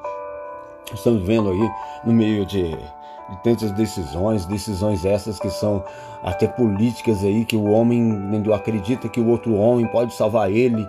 estamos 0.93 1.23
vendo 1.23 1.49
aí 1.49 1.71
no 2.03 2.13
meio 2.13 2.45
de, 2.45 2.71
de 2.71 3.43
tantas 3.43 3.71
decisões, 3.71 4.45
decisões 4.45 5.05
essas 5.05 5.39
que 5.39 5.49
são 5.49 5.83
até 6.23 6.47
políticas 6.47 7.23
aí, 7.23 7.43
que 7.45 7.55
o 7.55 7.65
homem 7.65 7.99
entendeu, 7.99 8.53
acredita 8.53 9.09
que 9.09 9.19
o 9.19 9.27
outro 9.27 9.55
homem 9.55 9.85
pode 9.87 10.13
salvar 10.13 10.51
ele 10.51 10.87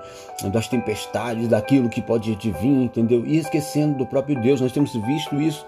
das 0.53 0.69
tempestades, 0.69 1.49
daquilo 1.49 1.89
que 1.89 2.01
pode 2.01 2.33
vir, 2.35 2.85
entendeu? 2.85 3.25
E 3.27 3.37
esquecendo 3.39 3.99
do 3.99 4.07
próprio 4.07 4.41
Deus. 4.41 4.61
Nós 4.61 4.73
temos 4.73 4.95
visto 4.95 5.41
isso 5.41 5.67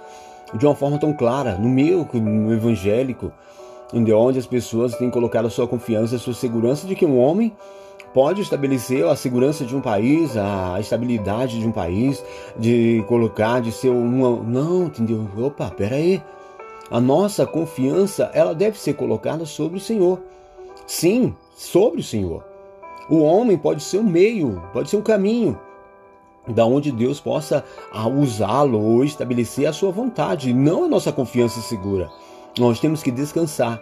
de 0.55 0.65
uma 0.65 0.75
forma 0.75 0.99
tão 0.99 1.13
clara 1.13 1.57
no 1.57 1.69
meio 1.69 2.09
no 2.15 2.53
evangélico, 2.53 3.33
onde 3.93 4.39
as 4.39 4.47
pessoas 4.47 4.95
têm 4.97 5.11
colocado 5.11 5.47
a 5.47 5.51
sua 5.51 5.67
confiança, 5.67 6.17
a 6.17 6.19
sua 6.19 6.35
segurança 6.35 6.87
de 6.87 6.95
que 6.95 7.05
um 7.05 7.19
homem 7.19 7.53
pode 8.17 8.41
estabelecer 8.41 9.07
a 9.07 9.15
segurança 9.15 9.63
de 9.63 9.77
um 9.77 9.81
país, 9.83 10.39
a 10.39 10.81
estabilidade 10.81 11.61
de 11.61 11.69
um 11.69 11.71
país, 11.71 12.25
de 12.59 13.05
colocar, 13.07 13.61
de 13.61 13.71
ser 13.71 13.91
uma. 13.91 14.43
Não, 14.43 14.85
entendeu? 14.85 15.29
Opa, 15.37 15.71
peraí. 15.71 16.23
A 16.91 16.99
nossa 16.99 17.45
confiança, 17.45 18.31
ela 18.33 18.55
deve 18.55 18.79
ser 18.79 18.95
colocada 18.95 19.45
sobre 19.45 19.77
o 19.77 19.81
Senhor. 19.81 20.19
Sim, 20.87 21.35
sobre 21.55 22.01
o 22.01 22.03
Senhor. 22.03 22.43
O 23.11 23.19
homem 23.19 23.59
pode 23.59 23.83
ser 23.83 23.99
um 23.99 24.05
meio, 24.05 24.63
pode 24.73 24.89
ser 24.89 24.97
um 24.97 25.03
caminho, 25.03 25.61
da 26.49 26.65
onde 26.65 26.91
Deus 26.91 27.21
possa 27.21 27.63
usá-lo 28.19 28.81
ou 28.81 29.05
estabelecer 29.05 29.67
a 29.67 29.75
sua 29.75 29.93
vontade, 29.93 30.55
não 30.55 30.85
a 30.85 30.89
nossa 30.89 31.13
confiança 31.13 31.61
segura. 31.61 32.11
Nós 32.59 32.81
temos 32.81 33.03
que 33.03 33.11
descansar 33.11 33.79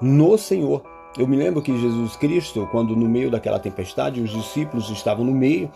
no 0.00 0.38
Senhor. 0.38 0.82
Eu 1.18 1.26
me 1.26 1.36
lembro 1.36 1.60
que 1.60 1.76
Jesus 1.76 2.16
Cristo, 2.16 2.68
quando 2.70 2.94
no 2.94 3.08
meio 3.08 3.30
daquela 3.30 3.58
tempestade, 3.58 4.20
os 4.20 4.30
discípulos 4.30 4.88
estavam 4.90 5.24
no 5.24 5.32
meio 5.32 5.70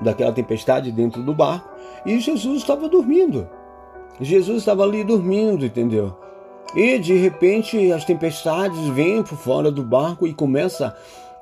daquela 0.00 0.32
tempestade 0.32 0.90
dentro 0.90 1.22
do 1.22 1.32
barco 1.32 1.68
e 2.04 2.18
Jesus 2.18 2.58
estava 2.58 2.88
dormindo. 2.88 3.48
Jesus 4.20 4.58
estava 4.58 4.82
ali 4.82 5.04
dormindo, 5.04 5.64
entendeu? 5.64 6.16
E 6.74 6.98
de 6.98 7.14
repente 7.16 7.92
as 7.92 8.04
tempestades 8.04 8.80
vêm 8.88 9.22
por 9.22 9.36
fora 9.36 9.70
do 9.70 9.82
barco 9.82 10.26
e 10.26 10.34
começa 10.34 10.96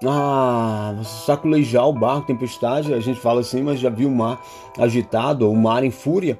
a 0.04 0.94
saculejar 1.26 1.86
o 1.86 1.92
barco, 1.92 2.26
tempestade, 2.26 2.92
a 2.92 3.00
gente 3.00 3.20
fala 3.20 3.40
assim, 3.40 3.62
mas 3.62 3.80
já 3.80 3.90
viu 3.90 4.08
o 4.08 4.14
mar 4.14 4.40
agitado, 4.78 5.50
o 5.50 5.56
mar 5.56 5.84
em 5.84 5.90
fúria, 5.90 6.38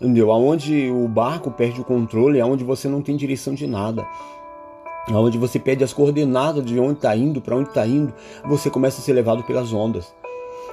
entendeu? 0.00 0.30
Aonde 0.30 0.90
o 0.90 1.08
barco 1.08 1.50
perde 1.50 1.80
o 1.80 1.84
controle, 1.84 2.40
aonde 2.40 2.64
você 2.64 2.88
não 2.88 3.00
tem 3.00 3.16
direção 3.16 3.54
de 3.54 3.66
nada 3.66 4.06
onde 5.08 5.38
você 5.38 5.58
perde 5.58 5.84
as 5.84 5.92
coordenadas 5.92 6.64
de 6.64 6.78
onde 6.78 6.94
está 6.94 7.16
indo, 7.16 7.40
para 7.40 7.56
onde 7.56 7.68
está 7.68 7.86
indo, 7.86 8.12
você 8.44 8.68
começa 8.68 9.00
a 9.00 9.04
ser 9.04 9.12
levado 9.12 9.42
pelas 9.44 9.72
ondas. 9.72 10.12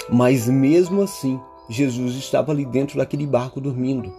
Mas 0.09 0.47
mesmo 0.47 1.01
assim, 1.01 1.39
Jesus 1.69 2.15
estava 2.15 2.51
ali 2.51 2.65
dentro 2.65 2.97
daquele 2.97 3.25
barco 3.25 3.61
dormindo. 3.61 4.11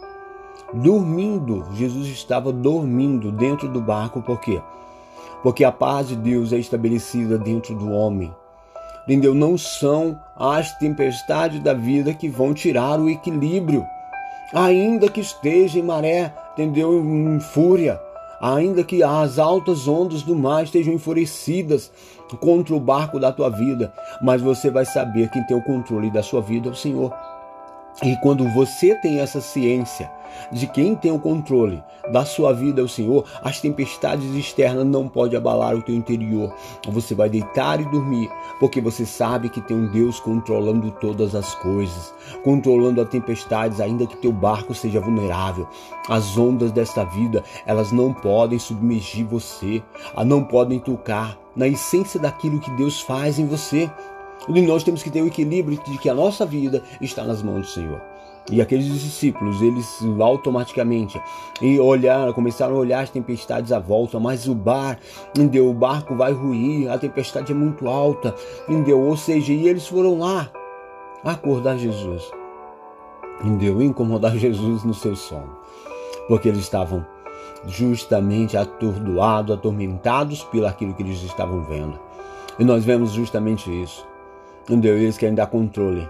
Dormindo, 0.72 1.64
Jesus 1.74 2.08
estava 2.08 2.52
dormindo 2.52 3.30
dentro 3.30 3.68
do 3.68 3.80
barco, 3.80 4.22
por 4.22 4.40
quê? 4.40 4.60
Porque 5.42 5.64
a 5.64 5.70
paz 5.70 6.08
de 6.08 6.16
Deus 6.16 6.52
é 6.52 6.58
estabelecida 6.58 7.36
dentro 7.36 7.74
do 7.74 7.90
homem. 7.90 8.34
Entendeu? 9.04 9.34
Não 9.34 9.58
são 9.58 10.18
as 10.34 10.76
tempestades 10.78 11.62
da 11.62 11.74
vida 11.74 12.14
que 12.14 12.28
vão 12.28 12.54
tirar 12.54 12.98
o 12.98 13.10
equilíbrio. 13.10 13.84
Ainda 14.54 15.08
que 15.08 15.20
esteja 15.20 15.78
em 15.78 15.82
maré, 15.82 16.32
entendeu? 16.54 16.98
Em 16.98 17.38
fúria, 17.40 18.00
ainda 18.44 18.84
que 18.84 19.02
as 19.02 19.38
altas 19.38 19.88
ondas 19.88 20.22
do 20.22 20.36
mar 20.36 20.64
estejam 20.64 20.92
enfurecidas 20.92 21.90
contra 22.40 22.74
o 22.74 22.80
barco 22.80 23.18
da 23.18 23.32
tua 23.32 23.48
vida, 23.48 23.90
mas 24.20 24.42
você 24.42 24.70
vai 24.70 24.84
saber 24.84 25.30
quem 25.30 25.42
tem 25.46 25.56
o 25.56 25.62
controle 25.62 26.10
da 26.10 26.22
sua 26.22 26.42
vida 26.42 26.68
é 26.68 26.72
o 26.72 26.74
Senhor. 26.74 27.10
E 28.02 28.16
quando 28.16 28.48
você 28.48 28.94
tem 28.96 29.20
essa 29.20 29.40
ciência 29.40 30.10
de 30.50 30.66
quem 30.66 30.96
tem 30.96 31.12
o 31.12 31.18
controle 31.18 31.82
da 32.10 32.24
sua 32.24 32.52
vida 32.52 32.80
é 32.80 32.84
o 32.84 32.88
Senhor, 32.88 33.24
as 33.42 33.60
tempestades 33.60 34.34
externas 34.34 34.84
não 34.84 35.08
podem 35.08 35.38
abalar 35.38 35.74
o 35.74 35.82
teu 35.82 35.94
interior. 35.94 36.52
Você 36.88 37.14
vai 37.14 37.30
deitar 37.30 37.80
e 37.80 37.84
dormir, 37.84 38.28
porque 38.58 38.80
você 38.80 39.06
sabe 39.06 39.48
que 39.48 39.60
tem 39.60 39.76
um 39.76 39.86
Deus 39.86 40.18
controlando 40.18 40.90
todas 40.90 41.34
as 41.36 41.54
coisas, 41.54 42.12
controlando 42.42 43.00
as 43.00 43.08
tempestades, 43.08 43.80
ainda 43.80 44.06
que 44.06 44.16
teu 44.16 44.32
barco 44.32 44.74
seja 44.74 45.00
vulnerável. 45.00 45.68
As 46.08 46.36
ondas 46.36 46.72
desta 46.72 47.04
vida, 47.04 47.42
elas 47.64 47.92
não 47.92 48.12
podem 48.12 48.58
submergir 48.58 49.24
você, 49.24 49.82
não 50.26 50.42
podem 50.42 50.80
tocar 50.80 51.38
na 51.56 51.68
essência 51.68 52.18
daquilo 52.18 52.58
que 52.58 52.70
Deus 52.72 53.00
faz 53.00 53.38
em 53.38 53.46
você. 53.46 53.90
E 54.48 54.62
nós 54.62 54.84
temos 54.84 55.02
que 55.02 55.10
ter 55.10 55.22
o 55.22 55.26
equilíbrio 55.26 55.78
de 55.86 55.98
que 55.98 56.08
a 56.08 56.14
nossa 56.14 56.44
vida 56.44 56.82
está 57.00 57.24
nas 57.24 57.42
mãos 57.42 57.60
do 57.60 57.66
Senhor. 57.66 58.00
E 58.50 58.60
aqueles 58.60 58.86
discípulos, 58.86 59.62
eles 59.62 60.00
automaticamente 60.20 61.20
e 61.62 61.80
olhar, 61.80 62.30
começaram 62.34 62.76
a 62.76 62.78
olhar 62.78 63.00
as 63.00 63.08
tempestades 63.08 63.72
à 63.72 63.78
volta, 63.78 64.20
mas 64.20 64.46
o 64.46 64.54
bar, 64.54 64.98
entendeu? 65.30 65.70
O 65.70 65.72
barco 65.72 66.14
vai 66.14 66.32
ruir, 66.32 66.90
a 66.90 66.98
tempestade 66.98 67.52
é 67.52 67.54
muito 67.54 67.88
alta, 67.88 68.34
entendeu? 68.68 69.00
Ou 69.00 69.16
seja, 69.16 69.50
e 69.50 69.66
eles 69.66 69.86
foram 69.86 70.18
lá 70.18 70.50
acordar 71.24 71.78
Jesus. 71.78 72.30
Entendeu? 73.40 73.80
Incomodar 73.80 74.36
Jesus 74.36 74.84
no 74.84 74.92
seu 74.92 75.16
sono. 75.16 75.56
Porque 76.28 76.48
eles 76.48 76.60
estavam 76.60 77.04
justamente 77.66 78.58
atordoados, 78.58 79.54
atormentados 79.54 80.44
pelo 80.44 80.66
aquilo 80.66 80.92
que 80.92 81.02
eles 81.02 81.22
estavam 81.22 81.62
vendo. 81.62 81.98
E 82.58 82.64
nós 82.64 82.84
vemos 82.84 83.12
justamente 83.12 83.70
isso. 83.82 84.06
Entendeu? 84.64 84.96
Eles 84.96 85.18
querem 85.18 85.34
dar 85.34 85.46
controle. 85.46 86.08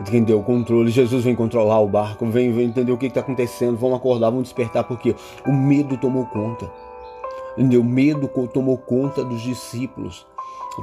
Entendeu? 0.00 0.40
O 0.40 0.42
controle. 0.42 0.90
Jesus 0.90 1.24
vem 1.24 1.34
controlar 1.34 1.80
o 1.80 1.88
barco, 1.88 2.26
vem, 2.26 2.52
vem 2.52 2.66
entender 2.66 2.92
o 2.92 2.98
que 2.98 3.06
está 3.06 3.20
acontecendo, 3.20 3.76
vão 3.76 3.94
acordar, 3.94 4.30
vão 4.30 4.42
despertar, 4.42 4.84
porque 4.84 5.14
o 5.46 5.52
medo 5.52 5.96
tomou 5.96 6.26
conta. 6.26 6.70
Entendeu? 7.56 7.80
O 7.80 7.84
medo 7.84 8.28
tomou 8.52 8.76
conta 8.76 9.24
dos 9.24 9.42
discípulos. 9.42 10.26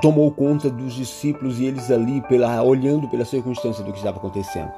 Tomou 0.01 0.31
conta 0.31 0.69
dos 0.69 0.93
discípulos 0.93 1.59
e 1.59 1.65
eles 1.65 1.91
ali, 1.91 2.19
pela, 2.21 2.63
olhando 2.63 3.07
pela 3.07 3.23
circunstância 3.23 3.83
do 3.83 3.91
que 3.91 3.99
estava 3.99 4.17
acontecendo. 4.17 4.71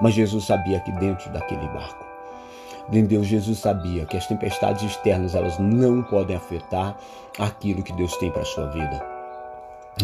Mas 0.00 0.14
Jesus 0.14 0.44
sabia 0.44 0.78
que 0.80 0.92
dentro 0.92 1.32
daquele 1.32 1.66
barco 1.68 2.12
Deus, 2.88 3.26
Jesus 3.26 3.58
sabia 3.58 4.04
que 4.04 4.16
as 4.16 4.26
tempestades 4.26 4.82
externas 4.82 5.34
elas 5.34 5.58
não 5.58 6.02
podem 6.02 6.36
afetar 6.36 6.96
aquilo 7.38 7.82
que 7.82 7.92
Deus 7.92 8.16
tem 8.16 8.30
para 8.30 8.42
a 8.42 8.46
sua 8.46 8.66
vida. 8.68 9.04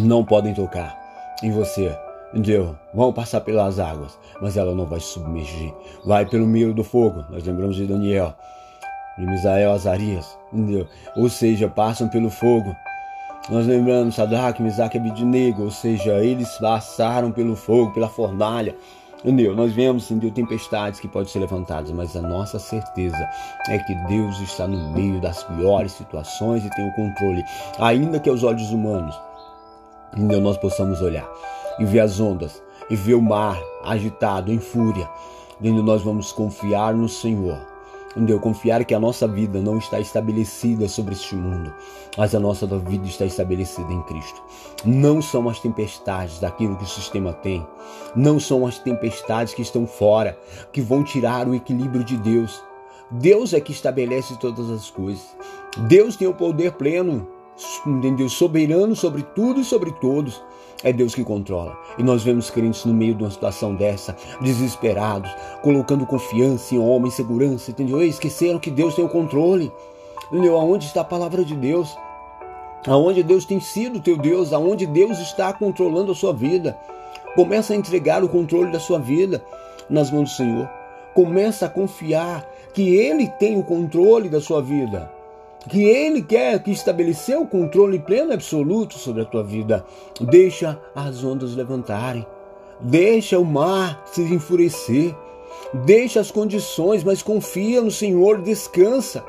Não 0.01 0.25
podem 0.25 0.55
tocar 0.55 1.08
em 1.43 1.51
você. 1.51 1.97
Deus, 2.35 2.77
vão 2.93 3.13
passar 3.13 3.41
pelas 3.41 3.79
águas, 3.79 4.19
mas 4.41 4.57
ela 4.57 4.75
não 4.75 4.85
vai 4.85 5.01
submergir. 5.01 5.73
Vai 6.05 6.27
pelo 6.27 6.47
meio 6.47 6.75
do 6.75 6.85
fogo. 6.85 7.25
Nós 7.31 7.45
lembramos 7.45 7.77
de 7.77 7.87
Daniel, 7.87 8.35
de 9.17 9.25
Misael, 9.25 9.73
Azarias. 9.73 10.39
Entendeu? 10.53 10.87
Ou 11.17 11.29
seja, 11.29 11.69
passam 11.69 12.09
pelo 12.09 12.29
fogo. 12.29 12.77
Nós 13.49 13.67
lembramos 13.67 14.15
Sadraque, 14.15 14.63
Misaque 14.63 14.99
e 14.99 15.01
Abidnego, 15.01 15.63
ou 15.63 15.71
seja, 15.71 16.23
eles 16.23 16.51
passaram 16.59 17.33
pelo 17.33 17.57
fogo, 17.57 17.95
pela 17.95 18.09
fornalha. 18.09 18.77
Entendeu? 19.25 19.57
Nós 19.57 19.73
vemos, 19.73 20.09
Deus 20.11 20.33
tempestades 20.33 21.01
que 21.01 21.09
podem 21.09 21.29
ser 21.29 21.41
levantadas, 21.41 21.91
mas 21.91 22.15
a 22.15 22.21
nossa 22.21 22.59
certeza 22.59 23.29
é 23.69 23.79
que 23.79 23.95
Deus 24.07 24.39
está 24.41 24.67
no 24.69 24.93
meio 24.93 25.21
das 25.21 25.43
piores 25.43 25.93
situações 25.93 26.65
e 26.65 26.71
tem 26.71 26.87
o 26.87 26.95
controle, 26.95 27.43
ainda 27.81 28.21
que 28.21 28.29
aos 28.29 28.45
olhos 28.45 28.71
humanos, 28.71 29.19
entendeu? 30.13 30.41
Nós 30.41 30.57
possamos 30.57 31.01
olhar 31.01 31.29
e 31.79 31.85
ver 31.85 32.01
as 32.01 32.21
ondas 32.21 32.63
e 32.91 32.97
ver 32.97 33.15
o 33.15 33.23
mar 33.23 33.61
agitado 33.85 34.53
em 34.53 34.59
fúria, 34.59 35.09
entendeu? 35.61 35.83
Nós 35.83 36.03
vamos 36.03 36.33
confiar 36.33 36.95
no 36.95 37.09
Senhor 37.09 37.59
Entendeu? 38.19 38.41
Confiar 38.41 38.85
que 38.85 38.95
a 38.95 38.99
nossa 38.99 39.29
vida 39.29 39.61
não 39.61 39.79
está 39.79 40.01
estabelecida 40.01 40.89
sobre 40.89 41.15
este 41.15 41.37
mundo, 41.37 41.73
mas 42.17 42.35
a 42.35 42.41
nossa 42.41 42.67
vida 42.67 43.07
está 43.07 43.25
estabelecida 43.25 43.93
em 43.93 44.03
Cristo. 44.03 44.43
Não 44.85 45.21
são 45.21 45.49
as 45.49 45.61
tempestades 45.61 46.41
daquilo 46.41 46.77
que 46.77 46.85
o 46.85 46.89
sistema 46.89 47.33
tem, 47.33 47.65
não 48.17 48.41
são 48.41 48.67
as 48.67 48.79
tempestades 48.79 49.53
que 49.53 49.63
estão 49.63 49.87
fora, 49.87 50.39
que 50.73 50.81
vão 50.81 51.05
tirar 51.05 51.47
o 51.47 51.55
equilíbrio 51.55 52.03
de 52.03 52.17
Deus. 52.17 52.61
Deus 53.11 53.53
é 53.53 53.61
que 53.61 53.73
estabelece 53.73 54.37
todas 54.39 54.71
as 54.71 54.91
coisas. 54.91 55.25
Deus 55.87 56.17
tem 56.17 56.27
o 56.27 56.35
poder 56.35 56.73
pleno, 56.73 57.27
entendeu? 57.87 58.29
Soberano 58.29 58.95
sobre 58.95 59.23
tudo 59.23 59.61
e 59.61 59.65
sobre 59.65 59.93
todos. 59.93 60.43
É 60.83 60.93
Deus 60.93 61.15
que 61.15 61.25
controla. 61.25 61.77
E 61.99 62.03
nós 62.05 62.23
vemos 62.23 62.51
crentes 62.51 62.85
no 62.85 62.95
meio 62.95 63.15
de 63.15 63.25
uma 63.25 63.31
situação 63.31 63.75
dessa, 63.75 64.17
desesperados, 64.41 65.29
colocando 65.61 66.07
confiança 66.07 66.75
em 66.75 66.79
homem, 66.79 67.11
segurança, 67.11 67.73
entendeu? 67.73 68.03
E 68.03 68.09
esqueceram 68.09 68.61
que 68.61 68.71
Deus 68.71 68.95
tem 68.95 69.05
o 69.05 69.09
controle. 69.09 69.73
Entendeu? 70.31 70.57
Aonde 70.57 70.87
está 70.87 71.01
a 71.01 71.05
palavra 71.05 71.45
de 71.45 71.57
Deus? 71.57 71.97
Aonde 72.87 73.25
Deus 73.25 73.45
tem 73.45 73.59
sido 73.59 74.01
teu 74.01 74.17
Deus? 74.17 74.53
Aonde 74.53 74.87
Deus 74.87 75.19
está 75.19 75.53
controlando 75.53 76.13
a 76.13 76.15
sua 76.15 76.33
vida? 76.33 76.79
Começa 77.35 77.73
a 77.73 77.77
entregar 77.77 78.23
o 78.23 78.29
controle 78.29 78.71
da 78.71 78.79
sua 78.79 79.01
vida 79.01 79.45
nas 79.91 80.13
mãos 80.13 80.31
do 80.31 80.37
Senhor. 80.37 80.71
Começa 81.13 81.67
a 81.67 81.69
confiar 81.69 82.49
que 82.73 82.95
Ele 82.95 83.27
tem 83.27 83.59
o 83.59 83.65
controle 83.65 84.29
da 84.29 84.41
sua 84.41 84.63
vida 84.63 85.18
que 85.67 85.83
Ele 85.83 86.23
quer 86.23 86.63
que 86.63 86.71
estabeleceu 86.71 87.43
o 87.43 87.47
controle 87.47 87.99
pleno 87.99 88.31
e 88.31 88.35
absoluto 88.35 88.99
sobre 88.99 89.23
a 89.23 89.25
tua 89.25 89.43
vida. 89.43 89.85
Deixa 90.21 90.81
as 90.95 91.25
ondas 91.25 91.55
levantarem, 91.55 92.27
deixa 92.81 93.39
o 93.39 93.45
mar 93.45 94.03
se 94.07 94.23
enfurecer, 94.23 95.15
deixa 95.85 96.21
as 96.21 96.31
condições, 96.31 97.03
mas 97.03 97.23
confia 97.23 97.81
no 97.81 97.91
Senhor, 97.91 98.41
descansa. 98.43 99.25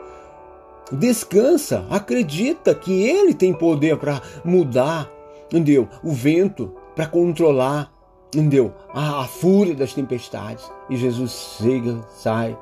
Descansa, 0.91 1.85
acredita 1.89 2.73
que 2.73 3.03
Ele 3.03 3.33
tem 3.33 3.53
poder 3.53 3.97
para 3.97 4.21
mudar, 4.43 5.09
entendeu? 5.45 5.87
O 6.03 6.11
vento, 6.11 6.73
para 6.95 7.05
controlar, 7.05 7.91
entendeu? 8.33 8.73
A, 8.91 9.21
a 9.21 9.25
fúria 9.25 9.75
das 9.75 9.93
tempestades. 9.93 10.69
E 10.89 10.95
Jesus 10.95 11.57
chega, 11.59 11.99
sai 12.09 12.57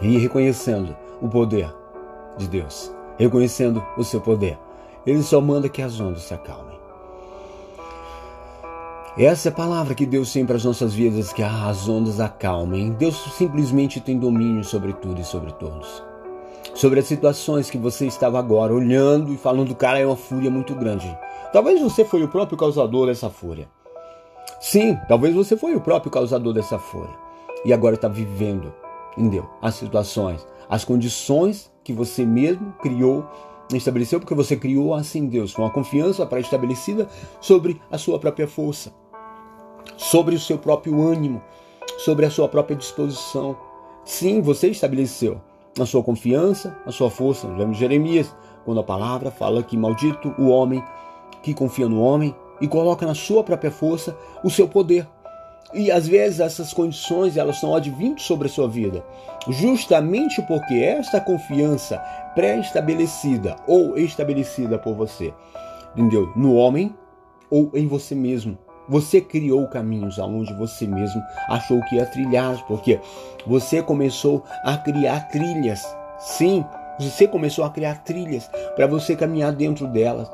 e 0.00 0.16
reconhecendo 0.16 0.96
o 1.20 1.28
poder 1.28 1.79
de 2.36 2.48
Deus, 2.48 2.92
reconhecendo 3.18 3.84
o 3.96 4.04
seu 4.04 4.20
poder. 4.20 4.58
Ele 5.06 5.22
só 5.22 5.40
manda 5.40 5.68
que 5.68 5.82
as 5.82 5.98
ondas 5.98 6.22
se 6.22 6.34
acalmem. 6.34 6.78
Essa 9.18 9.48
é 9.48 9.52
a 9.52 9.54
palavra 9.54 9.94
que 9.94 10.06
Deus 10.06 10.32
tem 10.32 10.46
para 10.46 10.56
as 10.56 10.64
nossas 10.64 10.94
vidas, 10.94 11.32
que 11.32 11.42
as 11.42 11.88
ondas 11.88 12.20
acalmem. 12.20 12.92
Deus 12.92 13.16
simplesmente 13.36 14.00
tem 14.00 14.18
domínio 14.18 14.62
sobre 14.62 14.92
tudo 14.92 15.20
e 15.20 15.24
sobre 15.24 15.52
todos. 15.52 16.02
Sobre 16.74 17.00
as 17.00 17.06
situações 17.06 17.68
que 17.68 17.76
você 17.76 18.06
estava 18.06 18.38
agora 18.38 18.72
olhando 18.72 19.32
e 19.32 19.36
falando, 19.36 19.74
cara, 19.74 19.98
é 19.98 20.06
uma 20.06 20.16
fúria 20.16 20.50
muito 20.50 20.74
grande. 20.74 21.18
Talvez 21.52 21.80
você 21.80 22.04
foi 22.04 22.22
o 22.22 22.28
próprio 22.28 22.56
causador 22.56 23.06
dessa 23.06 23.28
fúria. 23.28 23.68
Sim, 24.60 24.96
talvez 25.08 25.34
você 25.34 25.56
foi 25.56 25.74
o 25.74 25.80
próprio 25.80 26.12
causador 26.12 26.52
dessa 26.52 26.78
fúria. 26.78 27.14
E 27.64 27.72
agora 27.72 27.96
está 27.96 28.08
vivendo, 28.08 28.72
entendeu? 29.16 29.50
As 29.60 29.74
situações, 29.74 30.46
as 30.70 30.84
condições 30.84 31.70
que 31.82 31.92
você 31.92 32.24
mesmo 32.24 32.72
criou, 32.80 33.26
estabeleceu, 33.74 34.20
porque 34.20 34.34
você 34.34 34.56
criou 34.56 34.94
assim 34.94 35.26
Deus, 35.26 35.52
com 35.52 35.62
uma 35.62 35.70
confiança 35.70 36.24
pré-estabelecida 36.24 37.08
sobre 37.40 37.80
a 37.90 37.98
sua 37.98 38.18
própria 38.20 38.46
força, 38.46 38.92
sobre 39.96 40.36
o 40.36 40.40
seu 40.40 40.56
próprio 40.56 41.02
ânimo, 41.02 41.42
sobre 41.98 42.24
a 42.24 42.30
sua 42.30 42.48
própria 42.48 42.76
disposição. 42.76 43.56
Sim, 44.04 44.40
você 44.40 44.68
estabeleceu 44.68 45.40
a 45.78 45.84
sua 45.84 46.02
confiança, 46.02 46.76
a 46.86 46.92
sua 46.92 47.10
força. 47.10 47.48
Lembra 47.48 47.74
Jeremias, 47.74 48.34
quando 48.64 48.80
a 48.80 48.84
palavra 48.84 49.30
fala 49.30 49.62
que 49.62 49.76
maldito 49.76 50.34
o 50.38 50.48
homem 50.48 50.82
que 51.42 51.52
confia 51.54 51.88
no 51.88 52.00
homem 52.00 52.34
e 52.60 52.68
coloca 52.68 53.06
na 53.06 53.14
sua 53.14 53.42
própria 53.42 53.70
força 53.70 54.16
o 54.44 54.50
seu 54.50 54.68
poder. 54.68 55.06
E 55.72 55.90
às 55.90 56.08
vezes 56.08 56.40
essas 56.40 56.72
condições 56.72 57.36
elas 57.36 57.60
são 57.60 57.74
advindas 57.74 58.22
sobre 58.22 58.48
a 58.48 58.50
sua 58.50 58.68
vida, 58.68 59.04
justamente 59.48 60.42
porque 60.42 60.74
esta 60.74 61.20
confiança 61.20 61.98
pré-estabelecida 62.34 63.56
ou 63.68 63.96
estabelecida 63.96 64.78
por 64.78 64.94
você, 64.94 65.32
entendeu? 65.94 66.32
No 66.34 66.54
homem 66.54 66.94
ou 67.48 67.70
em 67.74 67.86
você 67.86 68.14
mesmo. 68.14 68.58
Você 68.88 69.20
criou 69.20 69.68
caminhos 69.68 70.18
aonde 70.18 70.52
você 70.54 70.84
mesmo 70.84 71.22
achou 71.48 71.80
que 71.84 71.94
ia 71.94 72.06
trilhar, 72.06 72.66
porque 72.66 72.98
você 73.46 73.80
começou 73.80 74.42
a 74.64 74.76
criar 74.76 75.28
trilhas. 75.28 75.80
Sim, 76.18 76.64
você 76.98 77.28
começou 77.28 77.64
a 77.64 77.70
criar 77.70 78.02
trilhas 78.02 78.50
para 78.74 78.88
você 78.88 79.14
caminhar 79.14 79.52
dentro 79.52 79.86
delas. 79.86 80.28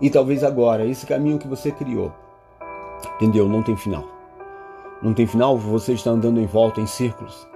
E 0.00 0.08
talvez 0.08 0.42
agora 0.42 0.86
esse 0.86 1.04
caminho 1.04 1.38
que 1.38 1.46
você 1.46 1.70
criou, 1.70 2.10
entendeu? 3.16 3.46
Não 3.46 3.62
tem 3.62 3.76
final 3.76 4.19
não 5.02 5.14
tem 5.14 5.26
final, 5.26 5.56
você 5.56 5.92
está 5.94 6.10
andando 6.10 6.40
em 6.40 6.46
volta 6.46 6.80
em 6.80 6.86
círculos. 6.86 7.48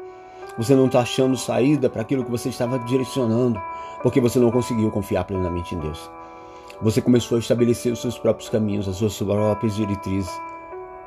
Você 0.56 0.74
não 0.74 0.86
está 0.86 1.00
achando 1.00 1.36
saída 1.36 1.90
para 1.90 2.02
aquilo 2.02 2.24
que 2.24 2.30
você 2.30 2.48
estava 2.48 2.78
direcionando, 2.78 3.60
porque 4.02 4.20
você 4.20 4.38
não 4.38 4.50
conseguiu 4.50 4.90
confiar 4.90 5.24
plenamente 5.24 5.74
em 5.74 5.78
Deus. 5.78 6.10
Você 6.80 7.00
começou 7.00 7.36
a 7.36 7.40
estabelecer 7.40 7.92
os 7.92 8.00
seus 8.00 8.18
próprios 8.18 8.48
caminhos, 8.48 8.88
as 8.88 8.96
suas 8.96 9.16
próprias 9.18 9.74
diretrizes, 9.74 10.30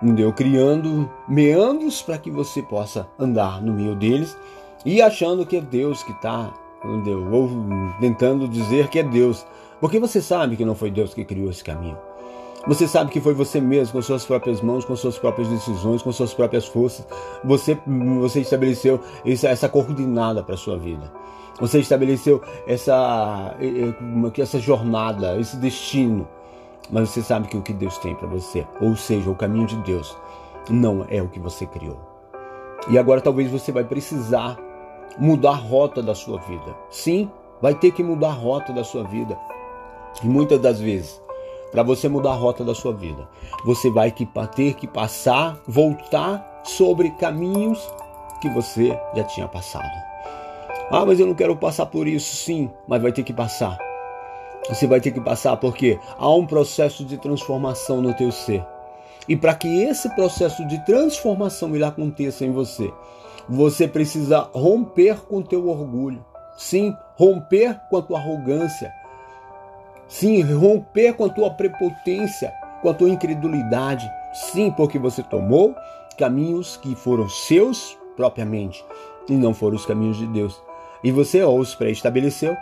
entendeu? 0.02 0.32
criando 0.34 1.10
meandros 1.28 2.02
para 2.02 2.18
que 2.18 2.30
você 2.30 2.62
possa 2.62 3.08
andar 3.18 3.62
no 3.62 3.74
meio 3.74 3.96
deles 3.96 4.38
e 4.86 5.02
achando 5.02 5.46
que 5.46 5.58
é 5.58 5.62
Deus 5.62 6.04
que 6.04 6.12
está, 6.12 6.54
ou 6.84 7.50
tentando 8.00 8.48
dizer 8.48 8.90
que 8.90 9.00
é 9.00 9.04
Deus, 9.04 9.46
porque 9.80 10.00
você 10.00 10.22
sabe 10.22 10.56
que 10.56 10.66
não 10.66 10.76
foi 10.76 10.92
Deus 10.92 11.14
que 11.14 11.26
criou 11.26 11.50
esse 11.50 11.64
caminho. 11.64 11.98
Você 12.68 12.86
sabe 12.86 13.12
que 13.12 13.22
foi 13.22 13.34
você 13.34 13.62
mesmo, 13.62 13.94
com 13.94 14.02
suas 14.02 14.26
próprias 14.26 14.62
mãos, 14.62 14.84
com 14.84 14.94
suas 14.94 15.18
próprias 15.18 15.48
decisões, 15.48 16.02
com 16.02 16.12
suas 16.12 16.34
próprias 16.34 16.66
forças. 16.66 17.08
Você, 17.42 17.78
você 18.20 18.42
estabeleceu 18.42 19.00
essa, 19.26 19.48
essa 19.48 19.70
coordenada 19.70 20.44
para 20.44 20.56
a 20.56 20.58
sua 20.58 20.78
vida. 20.78 21.10
Você 21.62 21.80
estabeleceu 21.80 22.42
essa, 22.68 23.56
essa 24.38 24.60
jornada, 24.60 25.40
esse 25.40 25.56
destino. 25.56 26.28
Mas 26.92 27.10
você 27.10 27.22
sabe 27.22 27.48
que 27.48 27.56
o 27.56 27.62
que 27.62 27.72
Deus 27.72 27.98
tem 28.00 28.14
para 28.16 28.28
você, 28.28 28.68
ou 28.82 28.96
seja, 28.98 29.30
o 29.30 29.36
caminho 29.36 29.66
de 29.66 29.78
Deus, 29.78 30.16
não 30.70 31.06
é 31.10 31.22
o 31.22 31.30
que 31.30 31.40
você 31.40 31.66
criou. 31.66 31.98
E 32.90 32.98
agora 32.98 33.22
talvez 33.22 33.50
você 33.50 33.72
vai 33.72 33.86
precisar 33.86 34.58
mudar 35.18 35.52
a 35.52 35.56
rota 35.56 36.04
da 36.04 36.14
sua 36.14 36.38
vida. 36.40 36.76
Sim, 36.90 37.32
vai 37.62 37.74
ter 37.74 37.92
que 37.92 38.04
mudar 38.04 38.30
a 38.30 38.34
rota 38.34 38.74
da 38.74 38.84
sua 38.84 39.04
vida. 39.04 39.38
E 40.22 40.28
muitas 40.28 40.60
das 40.60 40.80
vezes 40.80 41.22
para 41.72 41.84
você 41.84 42.08
mudar 42.08 42.32
a 42.32 42.36
rota 42.36 42.64
da 42.64 42.74
sua 42.74 42.94
vida. 42.94 43.28
Você 43.66 43.90
vai 43.90 44.12
ter 44.12 44.74
que 44.74 44.88
passar, 44.88 45.60
voltar 45.68 46.62
sobre 46.64 47.12
caminhos 47.12 47.80
que 48.42 48.50
você 48.50 48.98
já 49.16 49.24
tinha 49.24 49.48
passado. 49.48 49.90
Ah, 50.90 51.06
mas 51.06 51.20
eu 51.20 51.26
não 51.26 51.34
quero 51.34 51.56
passar 51.56 51.86
por 51.88 52.08
isso, 52.08 52.36
sim, 52.36 52.70
mas 52.88 53.02
vai 53.02 53.12
ter 53.12 53.24
que 53.24 53.34
passar. 53.34 53.78
Você 54.70 54.88
vai 54.88 55.00
ter 55.00 55.12
que 55.12 55.22
passar 55.22 55.58
porque 55.58 56.00
há 56.18 56.30
um 56.30 56.46
processo 56.46 57.04
de 57.06 57.18
transformação 57.18 58.02
no 58.02 58.14
teu 58.14 58.32
ser. 58.32 58.66
E 59.28 59.36
para 59.36 59.54
que 59.54 59.68
esse 59.84 60.10
processo 60.16 60.66
de 60.68 60.84
transformação 60.86 61.76
ele 61.76 61.84
aconteça 61.84 62.46
em 62.46 62.52
você, 62.52 62.94
você 63.48 63.88
precisa 63.88 64.50
romper 64.54 65.22
com 65.26 65.42
teu 65.42 65.68
orgulho. 65.68 66.24
Sim, 66.58 66.96
romper 67.16 67.80
com 67.90 67.98
a 67.98 68.02
tua 68.02 68.20
arrogância. 68.20 68.92
Sim, 70.08 70.42
romper 70.42 71.14
com 71.14 71.26
a 71.26 71.30
tua 71.30 71.50
prepotência, 71.52 72.54
com 72.82 72.90
a 72.90 72.94
tua 72.94 73.10
incredulidade. 73.10 74.10
Sim, 74.34 74.72
porque 74.72 74.98
você 74.98 75.22
tomou 75.24 75.76
caminhos 76.18 76.78
que 76.78 76.96
foram 76.96 77.28
seus 77.30 77.98
propriamente 78.16 78.84
e 79.30 79.34
não 79.34 79.54
foram 79.54 79.76
os 79.76 79.86
caminhos 79.86 80.18
de 80.18 80.28
Deus. 80.28 80.62
E 81.04 81.12
você 81.12 81.44
os 81.44 81.76
pré-estabeleceu 81.76 82.56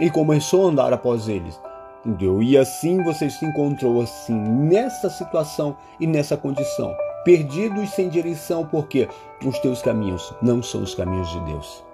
e 0.00 0.10
começou 0.10 0.66
a 0.66 0.70
andar 0.70 0.92
após 0.92 1.28
eles. 1.28 1.60
Entendeu? 2.04 2.42
E 2.42 2.56
assim 2.58 3.02
você 3.02 3.30
se 3.30 3.44
encontrou 3.44 4.00
assim 4.00 4.34
nessa 4.34 5.08
situação 5.08 5.76
e 6.00 6.06
nessa 6.06 6.36
condição, 6.36 6.92
perdido 7.24 7.80
e 7.82 7.86
sem 7.86 8.08
direção, 8.08 8.66
porque 8.66 9.08
os 9.44 9.58
teus 9.60 9.82
caminhos 9.82 10.34
não 10.42 10.62
são 10.62 10.82
os 10.82 10.94
caminhos 10.94 11.30
de 11.30 11.40
Deus. 11.40 11.84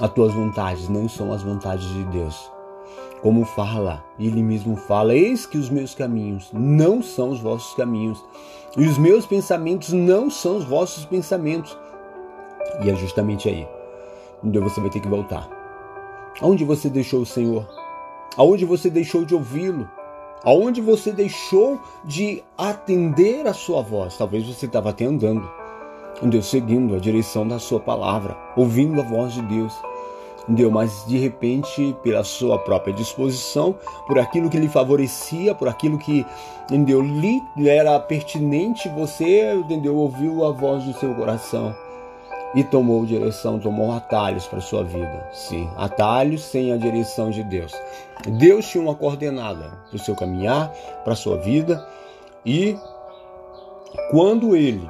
As 0.00 0.10
tuas 0.12 0.32
vontades 0.32 0.88
não 0.88 1.08
são 1.08 1.32
as 1.32 1.42
vontades 1.42 1.86
de 1.86 2.04
Deus. 2.04 2.53
Como 3.24 3.46
fala, 3.46 4.04
ele 4.18 4.42
mesmo 4.42 4.76
fala: 4.76 5.14
Eis 5.14 5.46
que 5.46 5.56
os 5.56 5.70
meus 5.70 5.94
caminhos 5.94 6.50
não 6.52 7.02
são 7.02 7.30
os 7.30 7.40
vossos 7.40 7.74
caminhos, 7.74 8.22
e 8.76 8.86
os 8.86 8.98
meus 8.98 9.24
pensamentos 9.24 9.94
não 9.94 10.28
são 10.28 10.58
os 10.58 10.64
vossos 10.66 11.06
pensamentos. 11.06 11.74
E 12.84 12.90
é 12.90 12.94
justamente 12.94 13.48
aí 13.48 13.66
onde 14.44 14.58
você 14.58 14.78
vai 14.78 14.90
ter 14.90 15.00
que 15.00 15.08
voltar. 15.08 15.48
Aonde 16.42 16.66
você 16.66 16.90
deixou 16.90 17.22
o 17.22 17.26
Senhor? 17.26 17.66
Aonde 18.36 18.66
você 18.66 18.90
deixou 18.90 19.24
de 19.24 19.34
ouvi-lo? 19.34 19.88
Aonde 20.44 20.82
você 20.82 21.10
deixou 21.10 21.80
de 22.04 22.44
atender 22.58 23.46
a 23.46 23.54
sua 23.54 23.80
voz? 23.80 24.18
Talvez 24.18 24.46
você 24.46 24.66
estava 24.66 24.90
até 24.90 25.06
andando, 25.06 25.50
Deus 26.24 26.50
seguindo 26.50 26.94
a 26.94 26.98
direção 26.98 27.48
da 27.48 27.58
sua 27.58 27.80
palavra, 27.80 28.36
ouvindo 28.54 29.00
a 29.00 29.04
voz 29.04 29.32
de 29.32 29.40
Deus. 29.40 29.74
Entendeu? 30.44 30.70
Mas 30.70 31.04
de 31.06 31.18
repente, 31.18 31.96
pela 32.02 32.22
sua 32.22 32.58
própria 32.58 32.92
disposição, 32.92 33.74
por 34.06 34.18
aquilo 34.18 34.50
que 34.50 34.58
lhe 34.58 34.68
favorecia, 34.68 35.54
por 35.54 35.68
aquilo 35.68 35.98
que 35.98 36.24
entendeu, 36.64 37.00
lhe 37.00 37.42
era 37.66 37.98
pertinente, 37.98 38.88
você 38.90 39.54
entendeu, 39.54 39.96
ouviu 39.96 40.44
a 40.44 40.52
voz 40.52 40.84
do 40.84 40.92
seu 40.94 41.14
coração 41.14 41.74
e 42.54 42.62
tomou 42.62 43.04
direção, 43.04 43.58
tomou 43.58 43.92
atalhos 43.92 44.46
para 44.46 44.60
sua 44.60 44.84
vida. 44.84 45.28
Sim, 45.32 45.68
atalhos 45.76 46.42
sem 46.42 46.72
a 46.72 46.76
direção 46.76 47.30
de 47.30 47.42
Deus. 47.42 47.72
Deus 48.38 48.68
tinha 48.68 48.84
uma 48.84 48.94
coordenada 48.94 49.78
para 49.88 49.96
o 49.96 49.98
seu 49.98 50.14
caminhar, 50.14 50.70
para 51.02 51.14
a 51.14 51.16
sua 51.16 51.36
vida 51.38 51.84
e 52.44 52.76
quando 54.10 54.54
ele 54.54 54.88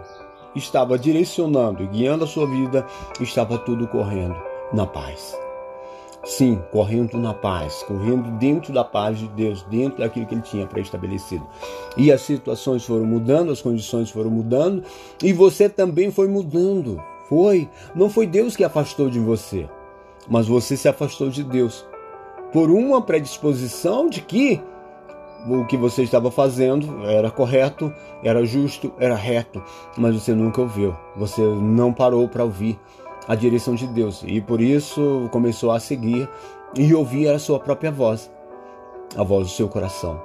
estava 0.55 0.99
direcionando 0.99 1.83
e 1.83 1.87
guiando 1.87 2.25
a 2.25 2.29
sua 2.29 2.47
vida, 2.47 2.87
estava 3.21 3.59
tudo 3.59 3.89
correndo 3.89 4.37
na 4.73 4.87
paz. 4.87 5.44
Sim, 6.25 6.63
correndo 6.73 7.19
na 7.19 7.35
paz, 7.35 7.83
correndo 7.87 8.31
dentro 8.39 8.73
da 8.73 8.83
paz 8.83 9.19
de 9.19 9.29
Deus, 9.29 9.63
dentro 9.65 9.99
daquilo 9.99 10.25
que 10.27 10.35
ele 10.35 10.41
tinha 10.41 10.67
pré-estabelecido. 10.67 11.47
E 11.99 12.11
as 12.11 12.23
situações 12.23 12.85
foram 12.85 13.05
mudando, 13.05 13.53
as 13.53 13.61
condições 13.61 14.11
foram 14.11 14.31
mudando, 14.31 14.83
e 15.23 15.33
você 15.35 15.69
também 15.69 16.11
foi 16.11 16.27
mudando. 16.27 17.03
Foi. 17.29 17.69
Não 17.95 18.09
foi 18.09 18.27
Deus 18.27 18.57
que 18.57 18.65
afastou 18.65 19.11
de 19.11 19.19
você, 19.19 19.69
mas 20.27 20.47
você 20.47 20.77
se 20.77 20.89
afastou 20.89 21.29
de 21.29 21.45
Deus 21.45 21.85
por 22.53 22.71
uma 22.71 23.03
predisposição 23.03 24.09
de 24.09 24.23
que 24.23 24.63
o 25.47 25.67
que 25.67 25.77
você 25.77 26.03
estava 26.03 26.31
fazendo 26.31 27.05
era 27.05 27.31
correto, 27.31 27.93
era 28.23 28.47
justo, 28.47 28.93
era 28.99 29.15
reto, 29.15 29.63
mas 29.97 30.15
você 30.15 30.35
nunca 30.35 30.63
ouviu, 30.63 30.97
você 31.17 31.43
não 31.43 31.93
parou 31.93 32.27
para 32.29 32.45
ouvir 32.45 32.79
a 33.27 33.35
direção 33.35 33.75
de 33.75 33.87
Deus 33.87 34.23
e 34.27 34.41
por 34.41 34.61
isso 34.61 35.29
começou 35.33 35.71
a 35.71 35.81
seguir 35.81 36.29
e 36.77 36.95
ouvir 36.95 37.29
a 37.29 37.39
sua 37.39 37.59
própria 37.59 37.91
voz, 37.91 38.31
a 39.17 39.23
voz 39.23 39.49
do 39.49 39.53
seu 39.53 39.69
coração. 39.69 40.21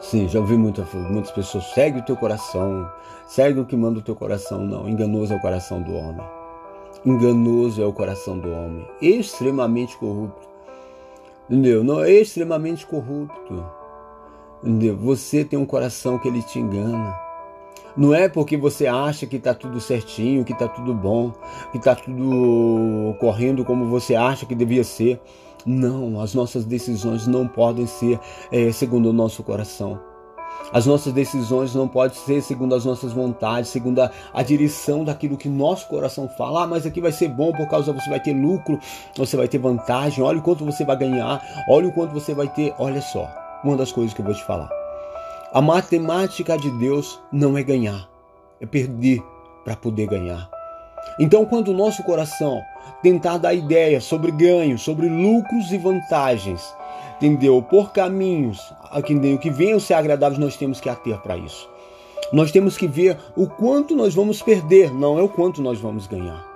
Sim, 0.00 0.28
já 0.28 0.40
ouvi 0.40 0.56
muita, 0.56 0.86
muitas 1.10 1.30
pessoas, 1.30 1.64
segue 1.72 2.00
o 2.00 2.04
teu 2.04 2.16
coração, 2.16 2.88
segue 3.26 3.60
o 3.60 3.64
que 3.64 3.76
manda 3.76 3.98
o 3.98 4.02
teu 4.02 4.14
coração. 4.14 4.60
Não, 4.60 4.88
enganoso 4.88 5.32
é 5.32 5.36
o 5.36 5.40
coração 5.40 5.80
do 5.80 5.94
homem. 5.94 6.26
Enganoso 7.04 7.82
é 7.82 7.86
o 7.86 7.92
coração 7.92 8.38
do 8.38 8.50
homem, 8.50 8.86
extremamente 9.00 9.96
corrupto. 9.96 10.48
Entendeu? 11.48 11.84
Não 11.84 12.02
é 12.02 12.10
extremamente 12.10 12.84
corrupto. 12.86 13.64
Entendeu? 14.62 14.96
Você 14.96 15.44
tem 15.44 15.58
um 15.58 15.66
coração 15.66 16.18
que 16.18 16.26
ele 16.26 16.42
te 16.42 16.58
engana. 16.58 17.25
Não 17.96 18.14
é 18.14 18.28
porque 18.28 18.56
você 18.56 18.86
acha 18.86 19.26
que 19.26 19.36
está 19.36 19.54
tudo 19.54 19.80
certinho, 19.80 20.44
que 20.44 20.52
está 20.52 20.68
tudo 20.68 20.92
bom, 20.92 21.32
que 21.72 21.78
está 21.78 21.94
tudo 21.94 23.14
correndo 23.18 23.64
como 23.64 23.86
você 23.86 24.14
acha 24.14 24.44
que 24.44 24.54
devia 24.54 24.84
ser. 24.84 25.20
Não, 25.64 26.20
as 26.20 26.34
nossas 26.34 26.64
decisões 26.64 27.26
não 27.26 27.48
podem 27.48 27.86
ser 27.86 28.20
é, 28.52 28.70
segundo 28.70 29.10
o 29.10 29.12
nosso 29.12 29.42
coração. 29.42 29.98
As 30.72 30.84
nossas 30.84 31.12
decisões 31.12 31.74
não 31.74 31.86
podem 31.88 32.16
ser 32.16 32.42
segundo 32.42 32.74
as 32.74 32.84
nossas 32.84 33.12
vontades, 33.12 33.70
segundo 33.70 34.00
a, 34.00 34.10
a, 34.32 34.42
direção 34.42 35.04
daquilo 35.04 35.36
que 35.36 35.48
nosso 35.48 35.88
coração 35.88 36.28
fala. 36.36 36.64
Ah, 36.64 36.66
mas 36.66 36.84
aqui 36.84 37.00
vai 37.00 37.12
ser 37.12 37.28
bom 37.28 37.52
por 37.52 37.68
causa 37.68 37.92
você 37.92 38.10
vai 38.10 38.20
ter 38.20 38.32
lucro, 38.32 38.78
você 39.16 39.36
vai 39.36 39.48
ter 39.48 39.58
vantagem. 39.58 40.22
Olha 40.22 40.38
o 40.38 40.42
quanto 40.42 40.64
você 40.64 40.84
vai 40.84 40.96
ganhar, 40.96 41.42
olha 41.68 41.88
o 41.88 41.92
quanto 41.92 42.12
você 42.12 42.34
vai 42.34 42.48
ter. 42.48 42.74
Olha 42.78 43.00
só, 43.00 43.28
uma 43.64 43.76
das 43.76 43.92
coisas 43.92 44.12
que 44.12 44.20
eu 44.20 44.24
vou 44.24 44.34
te 44.34 44.44
falar. 44.44 44.85
A 45.52 45.62
matemática 45.62 46.58
de 46.58 46.70
Deus 46.72 47.20
não 47.32 47.56
é 47.56 47.62
ganhar, 47.62 48.08
é 48.60 48.66
perder 48.66 49.22
para 49.64 49.76
poder 49.76 50.06
ganhar. 50.06 50.50
Então, 51.20 51.44
quando 51.44 51.68
o 51.68 51.74
nosso 51.74 52.02
coração 52.02 52.60
tentar 53.02 53.38
dar 53.38 53.54
ideias 53.54 54.04
sobre 54.04 54.32
ganhos, 54.32 54.82
sobre 54.82 55.08
lucros 55.08 55.70
e 55.70 55.78
vantagens, 55.78 56.74
entendeu? 57.16 57.62
Por 57.62 57.92
caminhos 57.92 58.60
entendeu? 58.96 59.38
que 59.38 59.50
venham 59.50 59.78
ser 59.78 59.94
agradáveis, 59.94 60.38
nós 60.38 60.56
temos 60.56 60.80
que 60.80 60.88
ater 60.88 61.18
para 61.18 61.36
isso. 61.36 61.68
Nós 62.32 62.50
temos 62.50 62.76
que 62.76 62.88
ver 62.88 63.16
o 63.36 63.46
quanto 63.46 63.94
nós 63.94 64.14
vamos 64.14 64.42
perder, 64.42 64.92
não 64.92 65.18
é 65.18 65.22
o 65.22 65.28
quanto 65.28 65.62
nós 65.62 65.78
vamos 65.78 66.06
ganhar. 66.06 66.55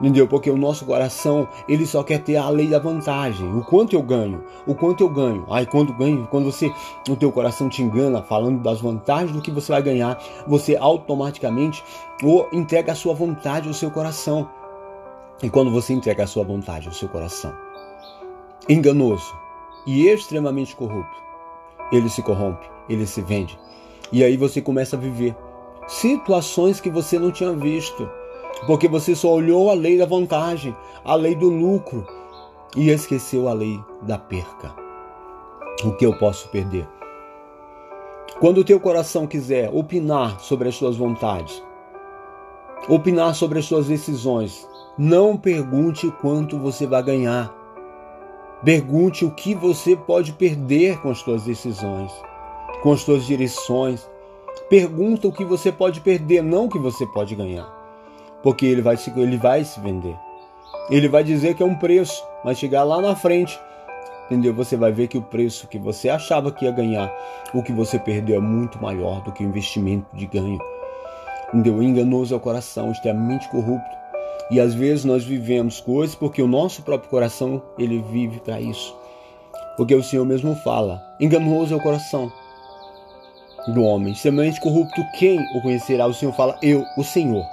Entendeu? 0.00 0.26
Porque 0.26 0.50
o 0.50 0.56
nosso 0.56 0.84
coração, 0.84 1.46
ele 1.68 1.86
só 1.86 2.02
quer 2.02 2.18
ter 2.18 2.36
a 2.36 2.48
lei 2.48 2.66
da 2.66 2.78
vantagem. 2.78 3.46
O 3.54 3.64
quanto 3.64 3.94
eu 3.94 4.02
ganho, 4.02 4.42
o 4.66 4.74
quanto 4.74 5.04
eu 5.04 5.08
ganho. 5.08 5.46
Ai, 5.50 5.66
quando 5.66 5.92
ganho, 5.92 6.26
quando 6.30 6.50
você, 6.50 6.72
o 7.08 7.14
teu 7.14 7.30
coração 7.30 7.68
te 7.68 7.82
engana 7.82 8.22
falando 8.22 8.62
das 8.62 8.80
vantagens 8.80 9.32
do 9.32 9.40
que 9.42 9.50
você 9.50 9.70
vai 9.70 9.82
ganhar, 9.82 10.20
você 10.46 10.76
automaticamente 10.76 11.84
ou 12.22 12.48
entrega 12.52 12.92
a 12.92 12.96
sua 12.96 13.14
vontade 13.14 13.68
ao 13.68 13.74
seu 13.74 13.90
coração. 13.90 14.48
E 15.42 15.50
quando 15.50 15.70
você 15.70 15.92
entrega 15.92 16.24
a 16.24 16.26
sua 16.26 16.44
vontade 16.44 16.88
ao 16.88 16.94
seu 16.94 17.08
coração, 17.08 17.52
enganoso 18.68 19.34
e 19.86 20.08
extremamente 20.08 20.74
corrupto, 20.74 21.22
ele 21.92 22.08
se 22.08 22.22
corrompe, 22.22 22.66
ele 22.88 23.06
se 23.06 23.20
vende. 23.20 23.58
E 24.10 24.22
aí 24.24 24.36
você 24.36 24.60
começa 24.60 24.96
a 24.96 24.98
viver 24.98 25.36
situações 25.86 26.80
que 26.80 26.90
você 26.90 27.18
não 27.18 27.30
tinha 27.30 27.52
visto 27.52 28.08
porque 28.66 28.88
você 28.88 29.14
só 29.14 29.32
olhou 29.32 29.70
a 29.70 29.74
lei 29.74 29.98
da 29.98 30.06
vantagem, 30.06 30.74
a 31.04 31.14
lei 31.14 31.34
do 31.34 31.48
lucro 31.48 32.06
e 32.76 32.90
esqueceu 32.90 33.48
a 33.48 33.52
lei 33.52 33.80
da 34.02 34.18
perca. 34.18 34.74
O 35.84 35.92
que 35.92 36.06
eu 36.06 36.16
posso 36.16 36.48
perder? 36.48 36.88
Quando 38.40 38.58
o 38.58 38.64
teu 38.64 38.78
coração 38.78 39.26
quiser 39.26 39.70
opinar 39.72 40.40
sobre 40.40 40.68
as 40.68 40.74
suas 40.74 40.96
vontades, 40.96 41.62
opinar 42.88 43.34
sobre 43.34 43.58
as 43.58 43.64
suas 43.64 43.86
decisões, 43.86 44.66
não 44.96 45.36
pergunte 45.36 46.10
quanto 46.20 46.58
você 46.58 46.86
vai 46.86 47.02
ganhar. 47.02 47.52
Pergunte 48.64 49.24
o 49.24 49.30
que 49.30 49.54
você 49.54 49.96
pode 49.96 50.32
perder 50.32 51.00
com 51.00 51.10
as 51.10 51.18
suas 51.18 51.44
decisões, 51.44 52.12
com 52.82 52.92
as 52.92 53.00
suas 53.00 53.26
direções. 53.26 54.08
Pergunta 54.68 55.26
o 55.26 55.32
que 55.32 55.44
você 55.44 55.72
pode 55.72 56.00
perder, 56.00 56.42
não 56.42 56.66
o 56.66 56.68
que 56.68 56.78
você 56.78 57.04
pode 57.06 57.34
ganhar 57.34 57.81
porque 58.42 58.66
ele 58.66 58.82
vai, 58.82 58.96
se, 58.96 59.12
ele 59.16 59.36
vai 59.36 59.64
se 59.64 59.80
vender. 59.80 60.16
Ele 60.90 61.08
vai 61.08 61.22
dizer 61.22 61.54
que 61.54 61.62
é 61.62 61.66
um 61.66 61.74
preço, 61.74 62.24
mas 62.44 62.58
chegar 62.58 62.82
lá 62.82 63.00
na 63.00 63.14
frente, 63.14 63.58
entendeu? 64.26 64.52
Você 64.54 64.76
vai 64.76 64.92
ver 64.92 65.08
que 65.08 65.18
o 65.18 65.22
preço 65.22 65.68
que 65.68 65.78
você 65.78 66.08
achava 66.08 66.50
que 66.50 66.64
ia 66.64 66.72
ganhar, 66.72 67.12
o 67.54 67.62
que 67.62 67.72
você 67.72 67.98
perdeu 67.98 68.36
é 68.36 68.40
muito 68.40 68.80
maior 68.82 69.22
do 69.22 69.32
que 69.32 69.44
o 69.44 69.48
investimento 69.48 70.06
de 70.16 70.26
ganho. 70.26 70.58
Entendeu? 71.48 71.82
Enganoso 71.82 72.34
é 72.34 72.36
o 72.36 72.40
coração, 72.40 72.90
extremamente 72.90 73.48
corrupto. 73.48 74.02
E 74.50 74.60
às 74.60 74.74
vezes 74.74 75.04
nós 75.04 75.24
vivemos 75.24 75.80
coisas 75.80 76.14
porque 76.14 76.42
o 76.42 76.48
nosso 76.48 76.82
próprio 76.82 77.10
coração 77.10 77.62
ele 77.78 78.02
vive 78.10 78.40
para 78.40 78.60
isso. 78.60 78.94
Porque 79.76 79.94
o 79.94 80.02
Senhor 80.02 80.24
mesmo 80.26 80.54
fala: 80.56 81.02
enganoso 81.20 81.72
é 81.72 81.76
o 81.76 81.80
coração, 81.80 82.30
do 83.68 83.82
homem. 83.82 84.14
Semente 84.14 84.60
corrupto, 84.60 85.00
quem 85.18 85.40
o 85.54 85.62
conhecerá? 85.62 86.06
O 86.06 86.14
Senhor 86.14 86.32
fala, 86.32 86.58
eu, 86.62 86.84
o 86.96 87.04
Senhor. 87.04 87.44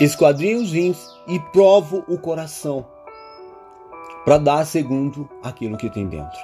Esquadrinho 0.00 0.62
os 0.62 0.72
rins 0.72 0.98
e 1.28 1.38
provo 1.38 2.02
o 2.08 2.16
coração 2.16 2.86
para 4.24 4.38
dar 4.38 4.64
segundo 4.64 5.28
aquilo 5.42 5.76
que 5.76 5.90
tem 5.90 6.06
dentro. 6.06 6.38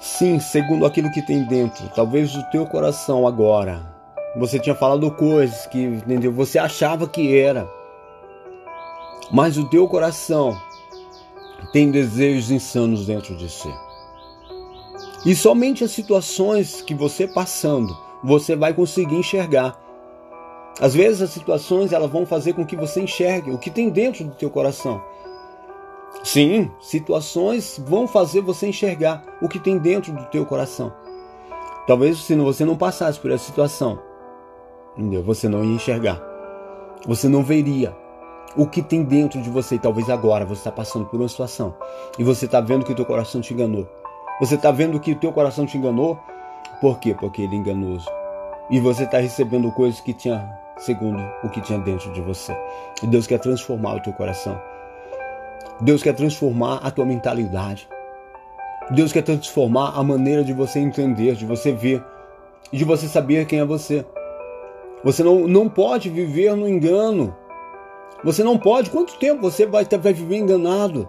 Sim, 0.00 0.38
segundo 0.38 0.86
aquilo 0.86 1.10
que 1.10 1.22
tem 1.22 1.44
dentro. 1.44 1.88
Talvez 1.94 2.36
o 2.36 2.42
teu 2.50 2.66
coração 2.66 3.26
agora. 3.26 3.80
Você 4.36 4.60
tinha 4.60 4.74
falado 4.74 5.10
coisas 5.10 5.66
que 5.66 5.82
entendeu? 5.82 6.32
Você 6.32 6.58
achava 6.58 7.08
que 7.08 7.36
era. 7.36 7.68
Mas 9.32 9.58
o 9.58 9.68
teu 9.68 9.88
coração 9.88 10.56
tem 11.72 11.90
desejos 11.90 12.50
insanos 12.50 13.06
dentro 13.06 13.36
de 13.36 13.50
si. 13.50 13.74
E 15.26 15.34
somente 15.34 15.82
as 15.82 15.90
situações 15.90 16.80
que 16.80 16.94
você 16.94 17.26
passando, 17.26 17.96
você 18.22 18.54
vai 18.54 18.72
conseguir 18.72 19.16
enxergar. 19.16 19.87
Às 20.80 20.94
vezes 20.94 21.22
as 21.22 21.30
situações 21.30 21.92
elas 21.92 22.10
vão 22.10 22.24
fazer 22.24 22.52
com 22.52 22.64
que 22.64 22.76
você 22.76 23.00
enxergue 23.00 23.50
o 23.50 23.58
que 23.58 23.70
tem 23.70 23.88
dentro 23.88 24.24
do 24.24 24.34
teu 24.34 24.48
coração. 24.48 25.02
Sim, 26.22 26.70
situações 26.80 27.80
vão 27.84 28.06
fazer 28.06 28.40
você 28.40 28.68
enxergar 28.68 29.22
o 29.40 29.48
que 29.48 29.58
tem 29.58 29.78
dentro 29.78 30.12
do 30.12 30.24
teu 30.26 30.44
coração. 30.46 30.92
Talvez 31.86 32.18
se 32.18 32.34
você 32.34 32.64
não 32.64 32.76
passasse 32.76 33.18
por 33.18 33.30
essa 33.30 33.44
situação, 33.44 33.98
você 35.24 35.48
não 35.48 35.64
ia 35.64 35.74
enxergar. 35.74 36.20
Você 37.06 37.28
não 37.28 37.42
veria 37.42 37.96
o 38.56 38.66
que 38.66 38.82
tem 38.82 39.02
dentro 39.02 39.40
de 39.40 39.48
você. 39.48 39.78
Talvez 39.78 40.10
agora 40.10 40.44
você 40.44 40.60
está 40.60 40.72
passando 40.72 41.06
por 41.06 41.18
uma 41.18 41.28
situação 41.28 41.74
e 42.18 42.24
você 42.24 42.46
está 42.46 42.60
vendo 42.60 42.84
que 42.84 42.92
o 42.92 42.96
teu 42.96 43.06
coração 43.06 43.40
te 43.40 43.54
enganou. 43.54 43.88
Você 44.40 44.56
está 44.56 44.70
vendo 44.70 45.00
que 45.00 45.12
o 45.12 45.16
teu 45.16 45.32
coração 45.32 45.66
te 45.66 45.78
enganou. 45.78 46.18
Por 46.80 46.98
quê? 46.98 47.14
Porque 47.18 47.42
ele 47.42 47.56
é 47.56 47.58
enganoso. 47.58 48.08
E 48.70 48.78
você 48.80 49.04
está 49.04 49.18
recebendo 49.18 49.72
coisas 49.72 50.00
que 50.00 50.12
tinha 50.12 50.46
segundo 50.78 51.22
o 51.42 51.48
que 51.48 51.60
tinha 51.60 51.78
dentro 51.78 52.12
de 52.12 52.20
você. 52.20 52.56
E 53.02 53.06
Deus 53.06 53.26
quer 53.26 53.38
transformar 53.38 53.96
o 53.96 54.00
teu 54.00 54.12
coração. 54.12 54.60
Deus 55.80 56.02
quer 56.02 56.14
transformar 56.14 56.78
a 56.82 56.90
tua 56.90 57.04
mentalidade. 57.04 57.88
Deus 58.90 59.12
quer 59.12 59.22
transformar 59.22 59.92
a 59.94 60.02
maneira 60.02 60.42
de 60.42 60.52
você 60.52 60.78
entender, 60.78 61.34
de 61.34 61.44
você 61.44 61.72
ver, 61.72 62.02
de 62.72 62.84
você 62.84 63.06
saber 63.06 63.46
quem 63.46 63.60
é 63.60 63.64
você. 63.64 64.04
Você 65.04 65.22
não, 65.22 65.46
não 65.46 65.68
pode 65.68 66.08
viver 66.08 66.54
no 66.56 66.68
engano. 66.68 67.36
Você 68.24 68.42
não 68.42 68.58
pode. 68.58 68.90
Quanto 68.90 69.18
tempo 69.18 69.42
você 69.42 69.66
vai, 69.66 69.84
vai 69.84 70.12
viver 70.12 70.36
enganado? 70.36 71.08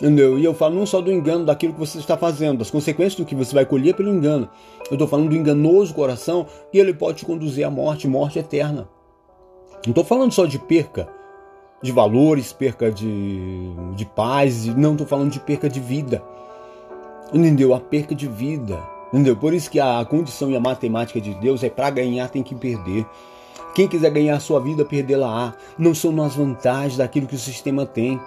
Entendeu? 0.00 0.38
E 0.38 0.44
eu 0.44 0.54
falo 0.54 0.76
não 0.76 0.86
só 0.86 1.00
do 1.00 1.10
engano 1.10 1.44
daquilo 1.44 1.72
que 1.72 1.80
você 1.80 1.98
está 1.98 2.16
fazendo, 2.16 2.58
das 2.58 2.70
consequências 2.70 3.16
do 3.16 3.24
que 3.24 3.34
você 3.34 3.52
vai 3.52 3.66
colher 3.66 3.94
pelo 3.94 4.10
engano. 4.10 4.48
Eu 4.88 4.94
estou 4.94 5.08
falando 5.08 5.30
do 5.30 5.36
enganoso 5.36 5.92
coração 5.92 6.46
que 6.70 6.78
ele 6.78 6.94
pode 6.94 7.18
te 7.18 7.24
conduzir 7.24 7.66
à 7.66 7.70
morte, 7.70 8.06
morte 8.06 8.38
eterna. 8.38 8.88
Não 9.84 9.90
estou 9.90 10.04
falando 10.04 10.32
só 10.32 10.46
de 10.46 10.58
perca 10.58 11.08
de 11.80 11.92
valores, 11.92 12.52
perca 12.52 12.90
de, 12.90 13.72
de 13.94 14.04
paz, 14.04 14.66
não 14.66 14.92
estou 14.92 15.06
falando 15.06 15.30
de 15.30 15.40
perca 15.40 15.68
de 15.68 15.80
vida. 15.80 16.22
Entendeu? 17.32 17.74
A 17.74 17.80
perca 17.80 18.14
de 18.14 18.26
vida. 18.26 18.78
Entendeu? 19.12 19.36
Por 19.36 19.54
isso 19.54 19.70
que 19.70 19.78
a 19.78 20.04
condição 20.04 20.50
e 20.50 20.56
a 20.56 20.60
matemática 20.60 21.20
de 21.20 21.34
Deus 21.34 21.62
é 21.62 21.70
para 21.70 21.90
ganhar 21.90 22.28
tem 22.28 22.42
que 22.42 22.54
perder. 22.54 23.06
Quem 23.74 23.86
quiser 23.86 24.10
ganhar 24.10 24.36
a 24.36 24.40
sua 24.40 24.60
vida, 24.60 24.84
perdê-la-á. 24.84 25.54
Não 25.78 25.94
são 25.94 26.10
nas 26.10 26.34
vantagens 26.34 26.96
daquilo 26.96 27.26
que 27.26 27.36
o 27.36 27.38
sistema 27.38 27.86
tem. 27.86 28.20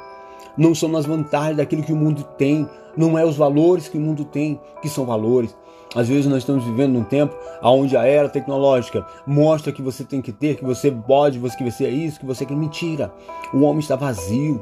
Não 0.57 0.75
são 0.75 0.89
nas 0.89 1.05
vantagens 1.05 1.57
daquilo 1.57 1.83
que 1.83 1.93
o 1.93 1.95
mundo 1.95 2.23
tem. 2.37 2.67
Não 2.95 3.17
é 3.17 3.25
os 3.25 3.37
valores 3.37 3.87
que 3.87 3.97
o 3.97 4.01
mundo 4.01 4.25
tem 4.25 4.59
que 4.81 4.89
são 4.89 5.05
valores. 5.05 5.55
Às 5.93 6.07
vezes 6.07 6.25
nós 6.25 6.39
estamos 6.39 6.63
vivendo 6.63 6.93
num 6.93 7.03
tempo 7.03 7.35
onde 7.61 7.97
a 7.97 8.05
era 8.05 8.29
tecnológica 8.29 9.05
mostra 9.25 9.73
que 9.73 9.81
você 9.81 10.05
tem 10.05 10.21
que 10.21 10.31
ter, 10.31 10.55
que 10.55 10.63
você 10.63 10.89
pode, 10.89 11.39
que 11.39 11.63
você 11.63 11.85
é 11.85 11.89
isso, 11.89 12.19
que 12.19 12.25
você 12.25 12.45
quer. 12.45 12.55
Mentira. 12.55 13.13
O 13.53 13.61
homem 13.61 13.79
está 13.79 13.95
vazio. 13.95 14.61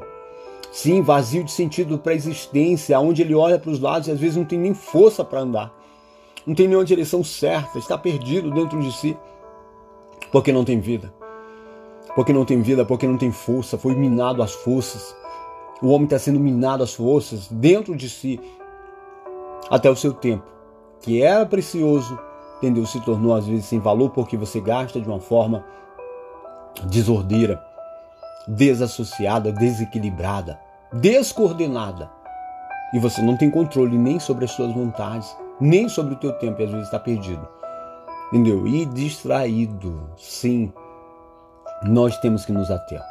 Sim, 0.72 1.02
vazio 1.02 1.42
de 1.44 1.50
sentido 1.50 1.98
para 1.98 2.12
a 2.12 2.14
existência, 2.14 2.98
onde 2.98 3.22
ele 3.22 3.34
olha 3.34 3.58
para 3.58 3.70
os 3.70 3.80
lados 3.80 4.08
e 4.08 4.12
às 4.12 4.20
vezes 4.20 4.36
não 4.36 4.44
tem 4.44 4.58
nem 4.58 4.74
força 4.74 5.24
para 5.24 5.40
andar. 5.40 5.74
Não 6.46 6.54
tem 6.54 6.66
nenhuma 6.66 6.84
direção 6.84 7.22
certa, 7.22 7.78
está 7.78 7.98
perdido 7.98 8.50
dentro 8.50 8.80
de 8.80 8.92
si. 8.92 9.16
Porque 10.32 10.52
não 10.52 10.64
tem 10.64 10.80
vida. 10.80 11.12
Porque 12.14 12.32
não 12.32 12.44
tem 12.44 12.62
vida, 12.62 12.84
porque 12.84 13.06
não 13.06 13.16
tem 13.16 13.30
força, 13.30 13.78
foi 13.78 13.94
minado 13.94 14.42
as 14.42 14.52
forças. 14.52 15.14
O 15.82 15.88
homem 15.88 16.04
está 16.04 16.18
sendo 16.18 16.38
minado 16.38 16.82
as 16.82 16.94
forças 16.94 17.48
dentro 17.48 17.96
de 17.96 18.08
si 18.08 18.40
até 19.70 19.90
o 19.90 19.96
seu 19.96 20.12
tempo 20.12 20.50
que 21.00 21.22
era 21.22 21.46
precioso, 21.46 22.18
entendeu? 22.58 22.86
Se 22.86 23.00
tornou 23.00 23.34
às 23.34 23.46
vezes 23.46 23.64
sem 23.64 23.78
valor 23.78 24.10
porque 24.10 24.36
você 24.36 24.60
gasta 24.60 25.00
de 25.00 25.08
uma 25.08 25.20
forma 25.20 25.64
desordeira, 26.84 27.62
desassociada, 28.46 29.52
desequilibrada, 29.52 30.60
descoordenada. 30.92 32.10
E 32.92 32.98
você 32.98 33.22
não 33.22 33.36
tem 33.36 33.50
controle 33.50 33.96
nem 33.96 34.18
sobre 34.18 34.44
as 34.44 34.50
suas 34.50 34.72
vontades, 34.72 35.34
nem 35.60 35.88
sobre 35.88 36.14
o 36.14 36.16
teu 36.16 36.32
tempo, 36.32 36.60
e 36.60 36.64
às 36.64 36.70
vezes 36.70 36.86
está 36.86 36.98
perdido. 36.98 37.46
Entendeu? 38.32 38.66
E 38.66 38.84
distraído. 38.84 40.10
Sim, 40.16 40.72
nós 41.84 42.18
temos 42.18 42.44
que 42.44 42.52
nos 42.52 42.70
ater. 42.70 43.02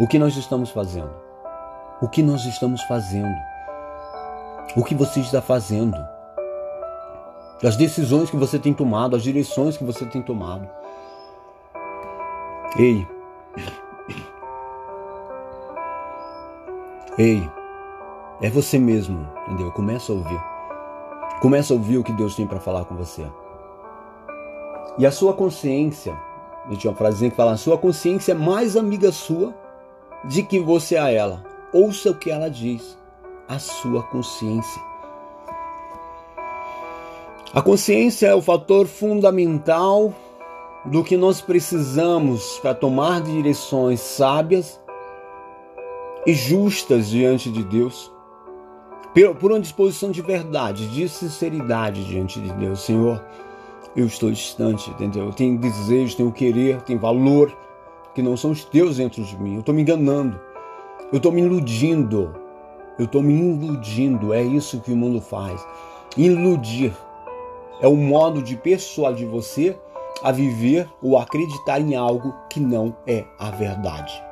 O 0.00 0.06
que 0.06 0.18
nós 0.18 0.36
estamos 0.36 0.70
fazendo? 0.70 1.25
O 2.00 2.08
que 2.08 2.22
nós 2.22 2.44
estamos 2.44 2.82
fazendo? 2.82 3.34
O 4.76 4.84
que 4.84 4.94
você 4.94 5.20
está 5.20 5.40
fazendo? 5.40 5.96
das 7.62 7.76
decisões 7.76 8.30
que 8.30 8.36
você 8.36 8.58
tem 8.58 8.74
tomado, 8.74 9.16
as 9.16 9.22
direções 9.22 9.76
que 9.76 9.84
você 9.84 10.04
tem 10.06 10.22
tomado. 10.22 10.68
Ei, 12.78 13.06
ei, 17.16 17.50
é 18.42 18.50
você 18.50 18.78
mesmo, 18.78 19.26
entendeu? 19.46 19.72
Começa 19.72 20.12
a 20.12 20.14
ouvir. 20.14 20.40
Começa 21.40 21.72
a 21.72 21.76
ouvir 21.76 21.98
o 21.98 22.04
que 22.04 22.12
Deus 22.12 22.34
tem 22.34 22.46
para 22.46 22.60
falar 22.60 22.84
com 22.84 22.94
você. 22.94 23.26
E 24.98 25.06
a 25.06 25.10
sua 25.10 25.32
consciência, 25.32 26.16
eu 26.70 26.76
tinha 26.76 26.90
uma 26.90 26.96
frase 26.96 27.30
que 27.30 27.36
fala: 27.36 27.52
a 27.52 27.56
sua 27.56 27.78
consciência 27.78 28.32
é 28.32 28.34
mais 28.34 28.76
amiga 28.76 29.10
sua 29.10 29.54
de 30.24 30.42
que 30.42 30.60
você 30.60 30.96
a 30.96 31.10
ela. 31.10 31.55
Ouça 31.72 32.10
o 32.10 32.14
que 32.14 32.30
ela 32.30 32.48
diz. 32.48 32.96
A 33.48 33.58
sua 33.58 34.02
consciência. 34.02 34.82
A 37.54 37.62
consciência 37.62 38.26
é 38.26 38.34
o 38.34 38.42
fator 38.42 38.86
fundamental 38.86 40.12
do 40.84 41.02
que 41.02 41.16
nós 41.16 41.40
precisamos 41.40 42.58
para 42.58 42.74
tomar 42.74 43.20
direções 43.22 44.00
sábias 44.00 44.80
e 46.26 46.34
justas 46.34 47.08
diante 47.08 47.50
de 47.50 47.62
Deus, 47.62 48.10
por 49.40 49.52
uma 49.52 49.60
disposição 49.60 50.10
de 50.10 50.20
verdade, 50.20 50.86
de 50.88 51.08
sinceridade 51.08 52.04
diante 52.04 52.40
de 52.40 52.52
Deus. 52.52 52.80
Senhor, 52.80 53.24
eu 53.94 54.06
estou 54.06 54.30
distante, 54.30 54.90
entendeu? 54.90 55.26
Eu 55.26 55.32
tenho 55.32 55.56
desejo, 55.58 56.16
tenho 56.16 56.32
querer, 56.32 56.82
tenho 56.82 56.98
valor 56.98 57.56
que 58.14 58.20
não 58.20 58.36
são 58.36 58.50
os 58.50 58.64
teus 58.64 58.98
dentro 58.98 59.22
de 59.22 59.36
mim. 59.40 59.54
Eu 59.54 59.60
estou 59.60 59.74
me 59.74 59.82
enganando, 59.82 60.38
eu 61.12 61.18
estou 61.18 61.30
me 61.30 61.40
iludindo, 61.40 62.34
eu 62.98 63.04
estou 63.04 63.22
me 63.22 63.34
iludindo. 63.34 64.32
É 64.32 64.42
isso 64.42 64.80
que 64.80 64.92
o 64.92 64.96
mundo 64.96 65.20
faz. 65.20 65.64
Iludir 66.16 66.92
é 67.80 67.86
um 67.86 67.96
modo 67.96 68.42
de 68.42 68.56
persuadir 68.56 69.28
você 69.28 69.78
a 70.22 70.32
viver 70.32 70.88
ou 71.02 71.18
acreditar 71.18 71.80
em 71.80 71.94
algo 71.94 72.34
que 72.48 72.58
não 72.58 72.96
é 73.06 73.24
a 73.38 73.50
verdade. 73.50 74.22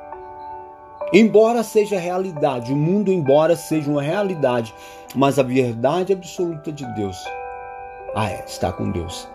Embora 1.13 1.63
seja 1.63 1.99
realidade, 1.99 2.73
o 2.73 2.75
mundo 2.75 3.11
embora 3.11 3.55
seja 3.55 3.89
uma 3.89 4.01
realidade, 4.01 4.73
mas 5.13 5.37
a 5.37 5.43
verdade 5.43 6.11
absoluta 6.11 6.71
de 6.71 6.85
Deus, 6.95 7.15
ah 8.15 8.29
é, 8.31 8.43
está 8.45 8.71
com 8.71 8.89
Deus. 8.89 9.29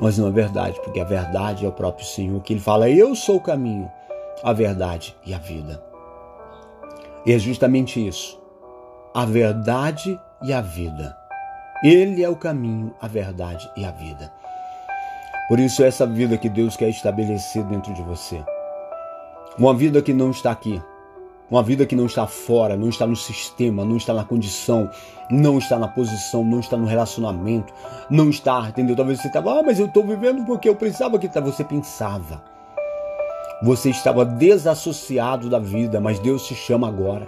Mas 0.00 0.18
não 0.18 0.26
é 0.26 0.30
verdade, 0.32 0.80
porque 0.82 0.98
a 0.98 1.04
verdade 1.04 1.64
é 1.64 1.68
o 1.68 1.72
próprio 1.72 2.04
Senhor, 2.04 2.42
que 2.42 2.52
ele 2.52 2.60
fala: 2.60 2.90
"Eu 2.90 3.14
sou 3.14 3.36
o 3.36 3.40
caminho, 3.40 3.88
a 4.42 4.52
verdade 4.52 5.16
e 5.24 5.32
a 5.32 5.38
vida". 5.38 5.93
E 7.26 7.32
é 7.32 7.38
justamente 7.38 8.06
isso. 8.06 8.38
A 9.14 9.24
verdade 9.24 10.20
e 10.42 10.52
a 10.52 10.60
vida. 10.60 11.16
Ele 11.82 12.22
é 12.22 12.28
o 12.28 12.36
caminho, 12.36 12.94
a 13.00 13.08
verdade 13.08 13.70
e 13.76 13.84
a 13.84 13.90
vida. 13.90 14.30
Por 15.48 15.58
isso, 15.58 15.82
essa 15.82 16.06
vida 16.06 16.36
que 16.36 16.48
Deus 16.48 16.76
quer 16.76 16.88
estabelecer 16.88 17.64
dentro 17.64 17.94
de 17.94 18.02
você. 18.02 18.42
Uma 19.58 19.72
vida 19.72 20.02
que 20.02 20.12
não 20.12 20.30
está 20.30 20.50
aqui. 20.50 20.82
Uma 21.50 21.62
vida 21.62 21.86
que 21.86 21.94
não 21.94 22.06
está 22.06 22.26
fora, 22.26 22.76
não 22.76 22.88
está 22.88 23.06
no 23.06 23.16
sistema, 23.16 23.84
não 23.84 23.96
está 23.96 24.12
na 24.12 24.24
condição, 24.24 24.90
não 25.30 25.58
está 25.58 25.78
na 25.78 25.86
posição, 25.88 26.42
não 26.42 26.60
está 26.60 26.76
no 26.76 26.86
relacionamento, 26.86 27.72
não 28.10 28.30
está, 28.30 28.68
entendeu? 28.68 28.96
Talvez 28.96 29.20
você 29.20 29.28
estava, 29.28 29.60
ah, 29.60 29.62
mas 29.62 29.78
eu 29.78 29.86
estou 29.86 30.06
vivendo 30.06 30.44
porque 30.44 30.68
eu 30.68 30.74
pensava 30.74 31.18
que 31.18 31.28
você 31.40 31.62
pensava. 31.62 32.53
Você 33.62 33.90
estava 33.90 34.24
desassociado 34.24 35.48
da 35.48 35.58
vida, 35.58 36.00
mas 36.00 36.18
Deus 36.18 36.46
te 36.46 36.54
chama 36.54 36.88
agora. 36.88 37.26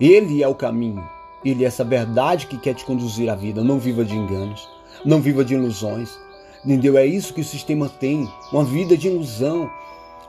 Ele 0.00 0.42
é 0.42 0.48
o 0.48 0.54
caminho, 0.54 1.06
Ele 1.44 1.64
é 1.64 1.66
essa 1.66 1.84
verdade 1.84 2.46
que 2.46 2.58
quer 2.58 2.74
te 2.74 2.84
conduzir 2.84 3.28
à 3.28 3.34
vida. 3.34 3.62
Não 3.62 3.78
viva 3.78 4.04
de 4.04 4.16
enganos, 4.16 4.68
não 5.04 5.20
viva 5.20 5.44
de 5.44 5.54
ilusões. 5.54 6.18
Entendeu? 6.64 6.96
É 6.96 7.04
isso 7.04 7.34
que 7.34 7.42
o 7.42 7.44
sistema 7.44 7.88
tem, 7.88 8.26
uma 8.50 8.64
vida 8.64 8.96
de 8.96 9.08
ilusão, 9.08 9.70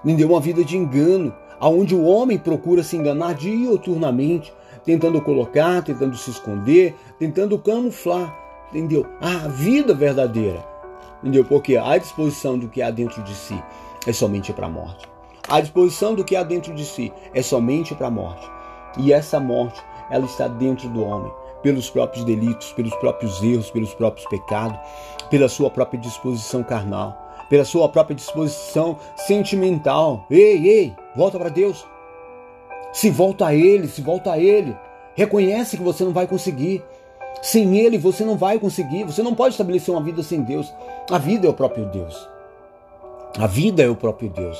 entendeu? 0.04 0.28
Uma 0.28 0.42
vida 0.42 0.66
de 0.66 0.76
engano, 0.76 1.34
aonde 1.62 1.96
o 1.96 2.04
homem 2.04 2.38
procura 2.38 2.84
se 2.84 2.98
enganar 2.98 3.36
dioturnamente, 3.36 4.54
tentando 4.84 5.22
colocar, 5.22 5.82
tentando 5.82 6.18
se 6.18 6.30
esconder, 6.30 6.94
tentando 7.18 7.58
camuflar, 7.58 8.38
entendeu? 8.70 9.06
A 9.22 9.48
vida 9.48 9.94
verdadeira, 9.94 10.64
entendeu? 11.24 11.46
Porque 11.46 11.78
a 11.78 11.98
disposição 11.98 12.60
do 12.60 12.68
que 12.68 12.82
há 12.82 12.92
dentro 12.92 13.24
de 13.24 13.34
si 13.34 13.58
é 14.06 14.14
somente 14.14 14.54
para 14.54 14.68
a 14.68 14.70
morte. 14.70 15.08
A 15.48 15.62
disposição 15.62 16.16
do 16.16 16.24
que 16.24 16.36
há 16.36 16.44
dentro 16.44 16.74
de 16.74 16.84
si 16.86 17.14
é 17.34 17.42
somente 17.42 17.94
para 17.94 18.08
a 18.08 18.12
morte. 18.12 18.50
E 18.98 19.14
essa 19.14 19.40
morte, 19.40 19.82
ela 20.10 20.26
está 20.26 20.48
dentro 20.48 20.90
do 20.90 21.04
homem, 21.04 21.32
pelos 21.62 21.90
próprios 21.90 22.24
delitos, 22.24 22.72
pelos 22.74 22.96
próprios 22.96 23.42
erros, 23.44 23.70
pelos 23.70 23.94
próprios 23.94 24.28
pecados, 24.28 24.80
pela 25.30 25.50
sua 25.50 25.70
própria 25.70 26.00
disposição 26.00 26.64
carnal, 26.64 27.16
pela 27.50 27.66
sua 27.66 27.90
própria 27.90 28.16
disposição 28.16 28.98
sentimental. 29.16 30.26
Ei, 30.30 30.68
ei, 30.68 30.96
volta 31.16 31.38
para 31.38 31.50
Deus. 31.50 31.86
Se 32.94 33.10
volta 33.10 33.48
a 33.48 33.54
Ele, 33.54 33.88
se 33.88 34.02
volta 34.02 34.32
a 34.32 34.40
Ele. 34.40 34.76
Reconhece 35.16 35.78
que 35.78 35.84
você 35.84 36.04
não 36.04 36.14
vai 36.14 36.26
conseguir. 36.28 36.84
Sem 37.42 37.78
Ele 37.78 37.98
você 37.98 38.24
não 38.24 38.38
vai 38.38 38.58
conseguir. 38.58 39.04
Você 39.04 39.22
não 39.22 39.36
pode 39.36 39.54
estabelecer 39.54 39.94
uma 39.94 40.02
vida 40.02 40.24
sem 40.24 40.42
Deus. 40.42 40.74
A 41.12 41.18
vida 41.18 41.46
é 41.46 41.50
o 41.50 41.54
próprio 41.54 41.86
Deus. 41.86 42.35
A 43.38 43.48
vida 43.48 43.84
é 43.84 43.90
o 43.90 43.98
próprio 43.98 44.30
Deus. 44.30 44.58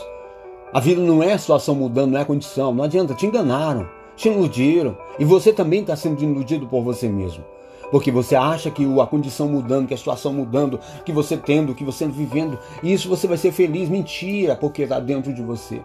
A 0.74 0.82
vida 0.82 1.00
não 1.02 1.24
é 1.24 1.32
a 1.32 1.38
situação 1.38 1.74
mudando, 1.74 2.12
não 2.12 2.20
é 2.20 2.24
a 2.24 2.26
condição. 2.26 2.74
Não 2.74 2.84
adianta, 2.84 3.14
te 3.14 3.26
enganaram, 3.26 3.88
te 4.18 4.28
iludiram. 4.28 4.98
E 5.18 5.24
você 5.24 5.54
também 5.54 5.80
está 5.80 5.96
sendo 5.96 6.22
iludido 6.22 6.68
por 6.68 6.84
você 6.84 7.08
mesmo. 7.08 7.42
Porque 7.90 8.12
você 8.12 8.36
acha 8.36 8.70
que 8.70 8.84
a 9.00 9.06
condição 9.06 9.48
mudando, 9.48 9.88
que 9.88 9.94
a 9.94 9.98
situação 9.98 10.34
mudando, 10.34 10.78
que 11.06 11.14
você 11.14 11.38
tendo, 11.38 11.74
que 11.74 11.86
você 11.86 12.06
vivendo, 12.06 12.60
isso 12.84 13.08
você 13.08 13.28
vai 13.28 13.38
ser 13.38 13.54
feliz. 13.54 13.88
Mentira, 13.88 14.58
porque 14.58 14.82
está 14.82 15.00
dentro 15.00 15.34
de 15.34 15.42
você. 15.42 15.82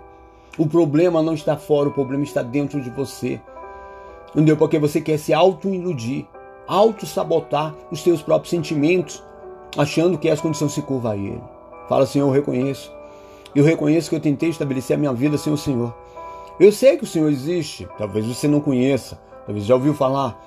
O 0.58 0.66
problema 0.66 1.22
não 1.22 1.34
está 1.34 1.56
fora, 1.56 1.90
o 1.90 1.92
problema 1.92 2.24
está 2.24 2.42
dentro 2.42 2.80
de 2.80 2.90
você. 2.90 3.40
Entendeu? 4.34 4.56
Porque 4.56 4.80
você 4.80 5.00
quer 5.00 5.16
se 5.16 5.32
auto-iludir, 5.32 6.26
auto-sabotar 6.66 7.72
os 7.88 8.02
seus 8.02 8.20
próprios 8.20 8.50
sentimentos, 8.50 9.22
achando 9.78 10.18
que 10.18 10.28
as 10.28 10.40
condições 10.40 10.72
se 10.72 10.82
curvam 10.82 11.12
a 11.12 11.16
ele. 11.16 11.59
Fala, 11.90 12.06
Senhor, 12.06 12.28
eu 12.28 12.32
reconheço. 12.32 12.92
Eu 13.52 13.64
reconheço 13.64 14.08
que 14.08 14.14
eu 14.14 14.20
tentei 14.20 14.48
estabelecer 14.48 14.94
a 14.94 14.96
minha 14.96 15.12
vida 15.12 15.36
sem 15.36 15.52
o 15.52 15.56
Senhor. 15.56 15.92
Eu 16.60 16.70
sei 16.70 16.96
que 16.96 17.02
o 17.02 17.06
Senhor 17.06 17.28
existe, 17.28 17.88
talvez 17.98 18.24
você 18.24 18.46
não 18.46 18.60
conheça, 18.60 19.20
talvez 19.44 19.66
já 19.66 19.74
ouviu 19.74 19.92
falar, 19.92 20.40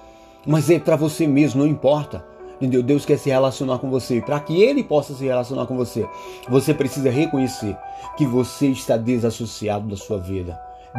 mas 0.48 0.70
é 0.70 0.80
para 0.80 0.96
você 0.96 1.28
mesmo, 1.28 1.60
não 1.60 1.68
importa. 1.68 2.26
Entendeu? 2.56 2.82
Deus 2.82 3.04
quer 3.04 3.18
se 3.18 3.30
relacionar 3.30 3.78
com 3.80 3.90
você. 3.90 4.22
Para 4.22 4.40
que 4.40 4.64
Ele 4.64 4.86
possa 4.86 5.14
se 5.14 5.26
relacionar 5.26 5.66
com 5.66 5.76
você, 5.76 6.08
você 6.48 6.74
precisa 6.74 7.10
reconhecer 7.10 7.76
que 8.16 8.26
você 8.26 8.68
está 8.68 8.96
desassociado 8.96 9.90
da 9.90 9.98
sua 9.98 10.20
vida, 10.20 10.58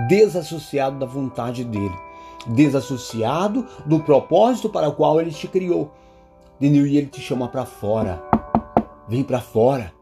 desassociado 0.09 0.99
da 0.99 1.07
vontade 1.07 1.65
dEle, 1.65 1.97
desassociado 2.47 3.67
do 3.87 3.99
propósito 3.99 4.69
para 4.69 4.91
o 4.91 4.93
qual 4.93 5.19
Ele 5.23 5.31
te 5.31 5.49
criou. 5.49 5.91
Entendeu? 6.61 6.87
E 6.87 6.99
Ele 6.99 7.07
te 7.07 7.23
chama 7.23 7.49
para 7.49 7.65
fora. 7.65 8.23
Vem 9.09 9.23
para 9.23 9.41
fora. 9.41 9.94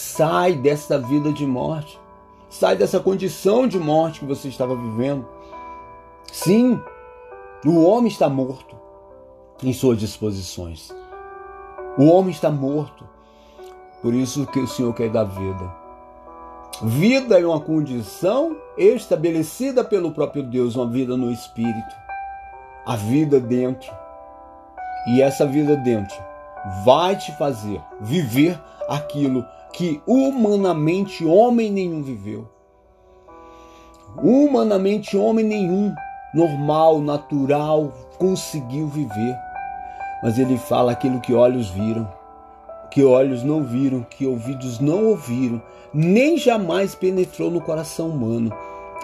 Sai 0.00 0.52
dessa 0.52 0.96
vida 0.96 1.32
de 1.32 1.44
morte. 1.44 1.98
Sai 2.48 2.76
dessa 2.76 3.00
condição 3.00 3.66
de 3.66 3.80
morte 3.80 4.20
que 4.20 4.26
você 4.26 4.46
estava 4.46 4.76
vivendo. 4.76 5.26
Sim, 6.32 6.80
o 7.66 7.82
homem 7.82 8.06
está 8.06 8.28
morto 8.28 8.76
em 9.60 9.72
suas 9.72 9.98
disposições. 9.98 10.94
O 11.98 12.04
homem 12.04 12.30
está 12.30 12.48
morto. 12.48 13.08
Por 14.00 14.14
isso 14.14 14.46
que 14.46 14.60
o 14.60 14.68
Senhor 14.68 14.94
quer 14.94 15.10
dar 15.10 15.24
vida. 15.24 15.68
Vida 16.80 17.40
é 17.40 17.44
uma 17.44 17.58
condição 17.58 18.56
estabelecida 18.76 19.82
pelo 19.82 20.12
próprio 20.12 20.44
Deus, 20.44 20.76
uma 20.76 20.86
vida 20.86 21.16
no 21.16 21.28
espírito. 21.32 21.96
A 22.86 22.94
vida 22.94 23.40
dentro. 23.40 23.92
E 25.08 25.20
essa 25.20 25.44
vida 25.44 25.74
dentro 25.74 26.16
vai 26.84 27.16
te 27.16 27.36
fazer 27.36 27.80
viver 28.00 28.62
aquilo 28.88 29.44
que 29.72 30.00
humanamente 30.06 31.24
homem 31.24 31.70
nenhum 31.70 32.02
viveu. 32.02 32.48
Humanamente 34.22 35.16
homem 35.16 35.44
nenhum, 35.44 35.94
normal, 36.34 37.00
natural, 37.00 37.92
conseguiu 38.18 38.86
viver. 38.88 39.36
Mas 40.22 40.38
ele 40.38 40.58
fala 40.58 40.92
aquilo 40.92 41.20
que 41.20 41.34
olhos 41.34 41.70
viram, 41.70 42.08
que 42.90 43.04
olhos 43.04 43.44
não 43.44 43.62
viram, 43.62 44.02
que 44.02 44.26
ouvidos 44.26 44.80
não 44.80 45.06
ouviram, 45.06 45.62
nem 45.92 46.36
jamais 46.36 46.94
penetrou 46.94 47.50
no 47.50 47.60
coração 47.60 48.08
humano. 48.08 48.52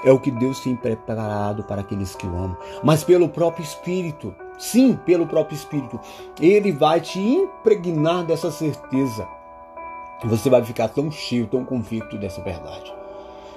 É 0.05 0.11
o 0.11 0.18
que 0.18 0.31
Deus 0.31 0.61
tem 0.61 0.74
preparado 0.74 1.62
para 1.62 1.81
aqueles 1.81 2.14
que 2.14 2.27
o 2.27 2.31
amam. 2.31 2.57
Mas 2.83 3.05
pelo 3.05 3.29
próprio 3.29 3.64
Espírito, 3.64 4.35
sim, 4.59 4.98
pelo 5.07 5.27
próprio 5.27 5.57
Espírito, 5.57 5.98
ele 6.40 6.72
vai 6.72 7.00
te 7.00 7.18
impregnar 7.18 8.24
dessa 8.24 8.50
certeza. 8.50 9.27
Você 10.24 10.48
vai 10.48 10.64
ficar 10.64 10.88
tão 10.88 11.10
cheio, 11.10 11.46
tão 11.46 11.64
convicto 11.64 12.16
dessa 12.18 12.42
verdade. 12.42 12.92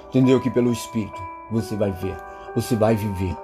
Entendeu? 0.08 0.40
Que 0.40 0.50
pelo 0.50 0.72
Espírito 0.72 1.20
você 1.50 1.76
vai 1.76 1.90
ver, 1.90 2.16
você 2.54 2.76
vai 2.76 2.94
viver 2.94 3.36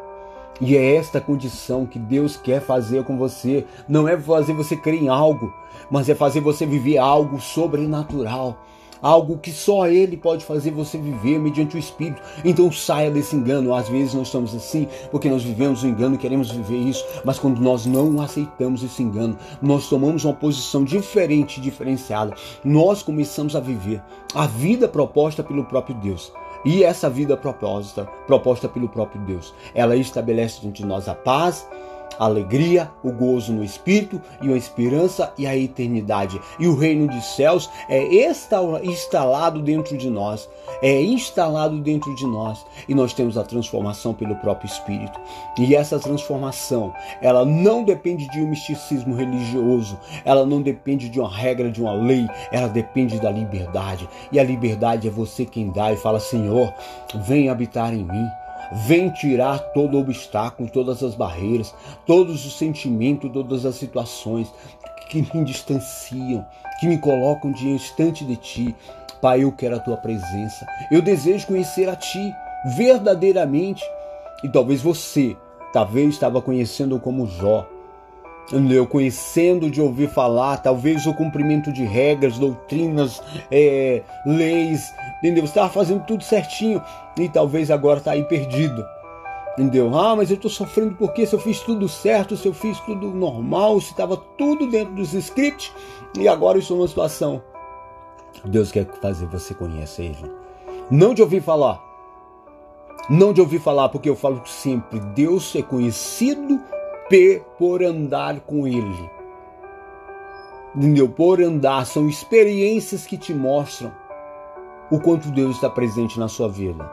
e 0.60 0.76
é 0.76 0.96
esta 0.96 1.20
condição 1.20 1.84
que 1.84 1.98
Deus 1.98 2.37
quer 2.37 2.60
fazer 2.60 3.04
com 3.04 3.16
você. 3.16 3.66
Não 3.88 4.06
é 4.06 4.18
fazer 4.18 4.52
você 4.52 4.76
crer 4.76 5.02
em 5.02 5.08
algo, 5.08 5.52
mas 5.90 6.08
é 6.08 6.14
fazer 6.14 6.40
você 6.40 6.64
viver 6.64 6.98
algo 6.98 7.40
sobrenatural. 7.40 8.56
Algo 9.05 9.37
que 9.37 9.53
só 9.53 9.87
Ele 9.87 10.17
pode 10.17 10.47
fazer 10.47 10.71
você 10.71 10.97
viver 10.97 11.38
mediante 11.38 11.77
o 11.77 11.79
Espírito. 11.79 12.23
Então 12.43 12.73
saia 12.73 13.11
desse 13.11 13.37
engano. 13.37 13.75
Às 13.75 13.87
vezes 13.87 14.14
nós 14.14 14.29
estamos 14.29 14.55
assim 14.55 14.88
porque 15.11 15.29
nós 15.29 15.43
vivemos 15.43 15.83
o 15.83 15.87
engano 15.87 16.14
e 16.14 16.19
queremos 16.19 16.51
viver 16.51 16.79
isso. 16.79 17.05
Mas 17.23 17.38
quando 17.38 17.61
nós 17.61 17.85
não 17.85 18.23
aceitamos 18.23 18.83
esse 18.83 19.03
engano, 19.03 19.37
nós 19.61 19.90
tomamos 19.90 20.25
uma 20.25 20.33
posição 20.33 20.83
diferente, 20.83 21.61
diferenciada. 21.61 22.35
Nós 22.64 23.03
começamos 23.03 23.55
a 23.55 23.61
viver 23.61 24.03
a 24.35 24.47
vida 24.47 24.88
proposta 24.88 25.43
pelo 25.43 25.67
próprio 25.67 25.95
Deus. 25.97 26.33
E 26.64 26.83
essa 26.83 27.11
vida 27.11 27.37
proposta, 27.37 28.09
proposta 28.27 28.67
pelo 28.67 28.88
próprio 28.88 29.21
Deus, 29.21 29.55
ela 29.75 29.95
estabelece 29.97 30.62
diante 30.62 30.83
de 30.83 30.88
nós 30.88 31.09
a 31.09 31.14
paz, 31.14 31.69
a 32.18 32.24
alegria, 32.24 32.90
o 33.03 33.11
gozo 33.12 33.53
no 33.53 33.64
espírito 33.64 34.20
e 34.42 34.53
a 34.53 34.57
esperança 34.57 35.33
e 35.37 35.46
a 35.46 35.57
eternidade. 35.57 36.40
E 36.59 36.66
o 36.66 36.77
reino 36.77 37.07
dos 37.07 37.24
céus 37.37 37.70
é 37.88 38.03
instalado 38.83 39.61
dentro 39.61 39.96
de 39.96 40.09
nós, 40.11 40.48
é 40.83 41.03
instalado 41.03 41.79
dentro 41.81 42.14
de 42.14 42.27
nós 42.27 42.64
e 42.88 42.94
nós 42.94 43.12
temos 43.12 43.38
a 43.38 43.44
transformação 43.44 44.14
pelo 44.14 44.37
próprio 44.37 44.66
espírito. 44.66 45.18
E 45.59 45.74
essa 45.74 45.98
transformação, 45.98 46.92
ela 47.20 47.44
não 47.44 47.85
depende 47.85 48.29
de 48.29 48.40
um 48.40 48.48
misticismo 48.48 49.14
religioso, 49.14 49.98
ela 50.24 50.44
não 50.44 50.61
depende 50.61 51.09
de 51.09 51.20
uma 51.20 51.31
regra, 51.31 51.70
de 51.70 51.81
uma 51.81 51.92
lei, 51.92 52.27
ela 52.53 52.68
depende 52.68 53.20
da 53.20 53.31
liberdade. 53.31 54.09
E 54.31 54.38
a 54.38 54.44
liberdade 54.44 55.09
é 55.09 55.11
você 55.11 55.44
quem 55.44 55.70
dá 55.70 55.92
e 55.92 55.96
fala: 55.96 56.20
Senhor, 56.20 56.72
vem 57.14 57.48
habitar 57.48 57.92
em 57.92 58.05
mim. 58.05 58.43
Vem 58.72 59.11
tirar 59.11 59.59
todo 59.72 59.98
obstáculo, 59.98 60.70
todas 60.70 61.03
as 61.03 61.14
barreiras, 61.14 61.74
todos 62.07 62.44
os 62.46 62.59
sentimentos, 62.59 63.31
todas 63.33 63.64
as 63.64 63.77
situações 63.77 64.53
que 65.09 65.27
me 65.35 65.44
distanciam, 65.44 66.44
que 66.81 66.87
me 66.87 66.98
colocam 66.98 67.53
distante 67.53 68.24
de 68.24 68.37
ti. 68.37 68.74
Pai, 69.20 69.44
eu 69.44 69.53
quero 69.53 69.77
a 69.77 69.81
tua 69.81 69.96
presença. 69.96 70.66
Eu 70.90 71.00
desejo 71.00 71.46
conhecer 71.46 71.88
a 71.88 71.96
ti 71.96 72.33
verdadeiramente. 72.77 73.83
E 74.42 74.48
talvez 74.48 74.83
você, 74.83 75.37
talvez 75.72 76.14
estava 76.14 76.42
conhecendo 76.42 76.98
como 76.98 77.27
Jó, 77.27 77.66
eu 78.52 78.87
conhecendo 78.87 79.70
de 79.70 79.80
ouvir 79.80 80.09
falar, 80.09 80.59
talvez 80.59 81.07
o 81.07 81.14
cumprimento 81.14 81.72
de 81.72 81.85
regras, 81.85 82.38
doutrinas, 82.38 83.22
é, 83.50 84.02
leis, 84.26 84.92
entendeu? 85.18 85.42
Você 85.46 85.50
estava 85.50 85.70
fazendo 85.70 86.04
tudo 86.04 86.22
certinho 86.22 86.83
e 87.18 87.28
talvez 87.28 87.70
agora 87.70 87.98
está 87.98 88.12
aí 88.12 88.25
perdido. 88.25 88.85
Entendeu? 89.54 89.96
Ah, 89.96 90.16
mas 90.16 90.31
eu 90.31 90.37
estou 90.37 90.50
sofrendo 90.50 90.96
porque 90.96 91.25
se 91.25 91.35
eu 91.35 91.38
fiz 91.38 91.60
tudo 91.60 91.88
certo, 91.88 92.37
se 92.37 92.46
eu 92.46 92.52
fiz 92.52 92.79
tudo 92.81 93.12
normal, 93.12 93.81
se 93.81 93.92
estava 93.92 94.16
tudo 94.16 94.69
dentro 94.69 94.94
dos 94.94 95.14
scripts 95.14 95.73
e 96.19 96.27
agora 96.27 96.58
eu 96.58 96.60
estou 96.60 96.77
numa 96.77 96.88
situação. 96.88 97.40
Deus 98.44 98.73
quer 98.73 98.87
fazer 99.00 99.27
você 99.27 99.54
conhecer 99.54 100.06
Ele. 100.06 100.33
Não 100.90 101.14
de 101.14 101.23
ouvir 101.23 101.40
falar. 101.40 101.81
Não 103.08 103.33
de 103.33 103.40
ouvir 103.40 103.60
falar, 103.60 103.90
porque 103.90 104.08
eu 104.08 104.16
falo 104.16 104.42
sempre, 104.46 104.98
Deus 104.98 105.54
é 105.54 105.62
conhecido 105.62 106.60
P 107.09 107.42
por 107.59 107.83
andar 107.83 108.40
com 108.40 108.67
Ele. 108.67 109.11
Entendeu? 110.75 111.09
Por 111.09 111.40
andar, 111.40 111.87
são 111.87 112.09
experiências 112.09 113.07
que 113.07 113.17
te 113.17 113.33
mostram 113.33 113.92
o 114.90 114.98
quanto 114.98 115.31
Deus 115.31 115.57
está 115.57 115.71
presente 115.71 116.19
na 116.19 116.29
sua 116.29 116.48
vida. 116.48 116.90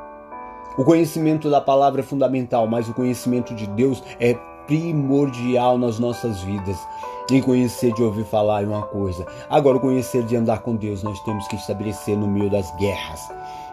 O 0.77 0.83
conhecimento 0.83 1.49
da 1.49 1.59
palavra 1.59 2.01
é 2.01 2.03
fundamental, 2.03 2.67
mas 2.67 2.87
o 2.87 2.93
conhecimento 2.93 3.53
de 3.53 3.67
Deus 3.67 4.03
é 4.19 4.33
primordial 4.65 5.77
nas 5.77 5.99
nossas 5.99 6.41
vidas 6.41 6.77
em 7.35 7.41
conhecer 7.41 7.93
de 7.93 8.03
ouvir 8.03 8.25
falar 8.25 8.63
é 8.63 8.67
uma 8.67 8.83
coisa. 8.83 9.25
Agora, 9.49 9.79
conhecer 9.79 10.23
de 10.23 10.35
andar 10.35 10.59
com 10.59 10.75
Deus, 10.75 11.03
nós 11.03 11.19
temos 11.21 11.47
que 11.47 11.55
estabelecer 11.55 12.17
no 12.17 12.27
meio 12.27 12.49
das 12.49 12.71
guerras 12.75 13.29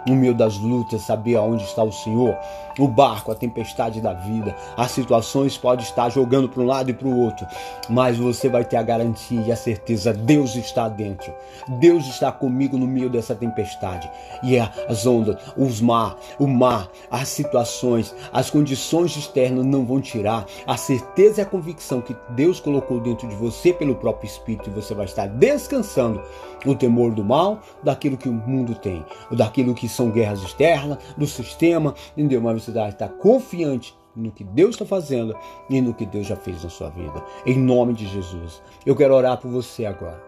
no 0.09 0.16
meio 0.16 0.34
das 0.34 0.56
lutas, 0.59 1.02
saber 1.02 1.36
aonde 1.36 1.64
está 1.64 1.82
o 1.82 1.92
Senhor. 1.92 2.36
O 2.78 2.86
barco, 2.86 3.32
a 3.32 3.34
tempestade 3.34 4.00
da 4.00 4.12
vida, 4.12 4.54
as 4.76 4.92
situações 4.92 5.59
podem 5.59 5.84
estar 5.84 6.09
jogando 6.11 6.48
para 6.48 6.62
um 6.62 6.66
lado 6.66 6.90
e 6.90 6.94
para 6.94 7.09
o 7.09 7.18
outro, 7.18 7.44
mas 7.88 8.16
você 8.16 8.48
vai 8.48 8.64
ter 8.64 8.76
a 8.76 8.82
garantia 8.82 9.40
e 9.40 9.50
a 9.50 9.56
certeza: 9.56 10.12
Deus 10.12 10.54
está 10.54 10.88
dentro, 10.88 11.32
Deus 11.80 12.06
está 12.06 12.30
comigo 12.30 12.78
no 12.78 12.86
meio 12.86 13.11
dessa 13.11 13.34
tempestade. 13.34 14.09
E 14.44 14.56
é 14.56 14.70
as 14.88 15.04
ondas, 15.06 15.36
os 15.56 15.80
mar, 15.80 16.16
o 16.38 16.46
mar, 16.46 16.88
as 17.11 17.28
situações, 17.28 18.14
as 18.32 18.48
condições 18.48 19.16
externas 19.16 19.66
não 19.66 19.84
vão 19.84 20.00
tirar 20.00 20.46
a 20.64 20.76
certeza 20.76 21.40
e 21.40 21.42
a 21.42 21.46
convicção 21.46 22.00
que 22.00 22.16
Deus 22.30 22.61
colocou 22.61 23.00
dentro 23.00 23.26
de 23.26 23.34
você 23.34 23.47
pelo 23.78 23.94
próprio 23.94 24.26
Espírito 24.26 24.70
você 24.70 24.94
vai 24.94 25.05
estar 25.05 25.26
descansando 25.26 26.22
o 26.64 26.74
temor 26.74 27.12
do 27.12 27.24
mal, 27.24 27.61
daquilo 27.82 28.16
que 28.16 28.28
o 28.28 28.32
mundo 28.32 28.74
tem, 28.74 29.05
daquilo 29.30 29.74
que 29.74 29.88
são 29.88 30.11
guerras 30.11 30.42
externas, 30.42 30.99
do 31.16 31.26
sistema, 31.26 31.94
entendeu? 32.16 32.40
Mas 32.40 32.64
você 32.64 32.72
vai 32.72 32.88
estar 32.88 33.09
confiante 33.09 33.96
no 34.14 34.32
que 34.32 34.42
Deus 34.42 34.70
está 34.70 34.84
fazendo 34.84 35.36
e 35.70 35.80
no 35.80 35.94
que 35.94 36.05
Deus 36.05 36.26
já 36.26 36.36
fez 36.36 36.62
na 36.62 36.70
sua 36.70 36.90
vida. 36.90 37.22
Em 37.46 37.59
nome 37.59 37.94
de 37.94 38.07
Jesus. 38.07 38.61
Eu 38.84 38.96
quero 38.96 39.14
orar 39.14 39.38
por 39.38 39.51
você 39.51 39.86
agora. 39.86 40.20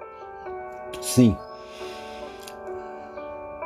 Sim. 1.00 1.36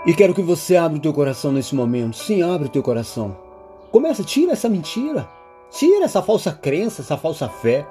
E 0.07 0.15
quero 0.15 0.35
que 0.35 0.43
você 0.43 0.77
abra 0.77 0.99
o 0.99 1.01
teu 1.01 1.13
coração 1.13 1.53
nesse 1.53 1.75
momento. 1.75 2.17
Sim, 2.17 2.43
abre 2.43 2.67
o 2.67 2.71
teu 2.71 2.83
coração. 2.83 3.37
Começa, 3.91 4.23
tira 4.23 4.53
essa 4.53 4.69
mentira. 4.69 5.29
Tira 5.71 6.05
essa 6.05 6.23
falsa 6.23 6.53
crença, 6.53 7.03
essa 7.03 7.17
falsa 7.17 7.49
fé. 7.49 7.87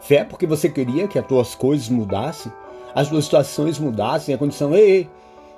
Fé 0.00 0.24
porque 0.24 0.46
você 0.46 0.68
queria 0.68 1.08
que 1.08 1.18
as 1.18 1.26
tuas 1.26 1.54
coisas 1.54 1.88
mudassem 1.88 2.52
as 2.94 3.08
duas 3.08 3.24
situações 3.24 3.78
mudassem, 3.78 4.34
a 4.34 4.38
condição, 4.38 4.74
ei, 4.74 4.90
ei, 4.90 5.10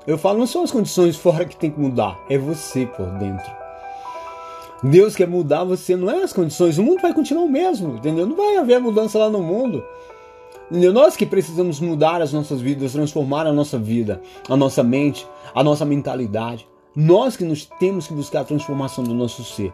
eu 0.06 0.18
falo, 0.18 0.38
não 0.38 0.46
são 0.46 0.62
as 0.62 0.70
condições 0.70 1.16
fora 1.18 1.44
que 1.44 1.56
tem 1.56 1.70
que 1.70 1.80
mudar, 1.80 2.18
é 2.28 2.36
você 2.36 2.86
por 2.86 3.06
dentro. 3.18 3.50
Deus 4.82 5.14
quer 5.14 5.28
mudar 5.28 5.64
você, 5.64 5.94
não 5.94 6.10
é 6.10 6.22
as 6.22 6.32
condições, 6.32 6.78
o 6.78 6.82
mundo 6.82 7.02
vai 7.02 7.12
continuar 7.12 7.44
o 7.44 7.50
mesmo, 7.50 7.96
entendeu? 7.96 8.26
Não 8.26 8.36
vai 8.36 8.56
haver 8.56 8.80
mudança 8.80 9.18
lá 9.18 9.28
no 9.28 9.42
mundo. 9.42 9.84
Entendeu? 10.70 10.92
Nós 10.92 11.16
que 11.16 11.26
precisamos 11.26 11.80
mudar 11.80 12.22
as 12.22 12.32
nossas 12.32 12.60
vidas, 12.60 12.92
transformar 12.92 13.46
a 13.46 13.52
nossa 13.52 13.78
vida, 13.78 14.22
a 14.48 14.56
nossa 14.56 14.82
mente, 14.82 15.26
a 15.54 15.62
nossa 15.64 15.84
mentalidade. 15.84 16.66
Nós 16.94 17.36
que 17.36 17.44
nos 17.44 17.66
temos 17.78 18.08
que 18.08 18.14
buscar 18.14 18.40
a 18.40 18.44
transformação 18.44 19.04
do 19.04 19.14
nosso 19.14 19.44
ser, 19.44 19.72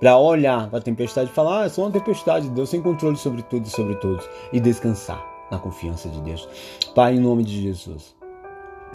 para 0.00 0.18
olhar 0.18 0.68
para 0.68 0.78
a 0.78 0.82
tempestade 0.82 1.30
e 1.30 1.32
falar: 1.32 1.62
ah, 1.62 1.66
é 1.66 1.68
só 1.68 1.82
uma 1.82 1.90
tempestade, 1.90 2.48
Deus 2.50 2.70
tem 2.70 2.82
controle 2.82 3.16
sobre 3.16 3.42
tudo 3.42 3.66
e 3.66 3.70
sobre 3.70 3.94
todos, 3.96 4.28
e 4.52 4.58
descansar 4.58 5.24
na 5.50 5.58
confiança 5.58 6.08
de 6.08 6.20
Deus. 6.20 6.48
Pai, 6.94 7.14
em 7.14 7.20
nome 7.20 7.44
de 7.44 7.62
Jesus, 7.62 8.16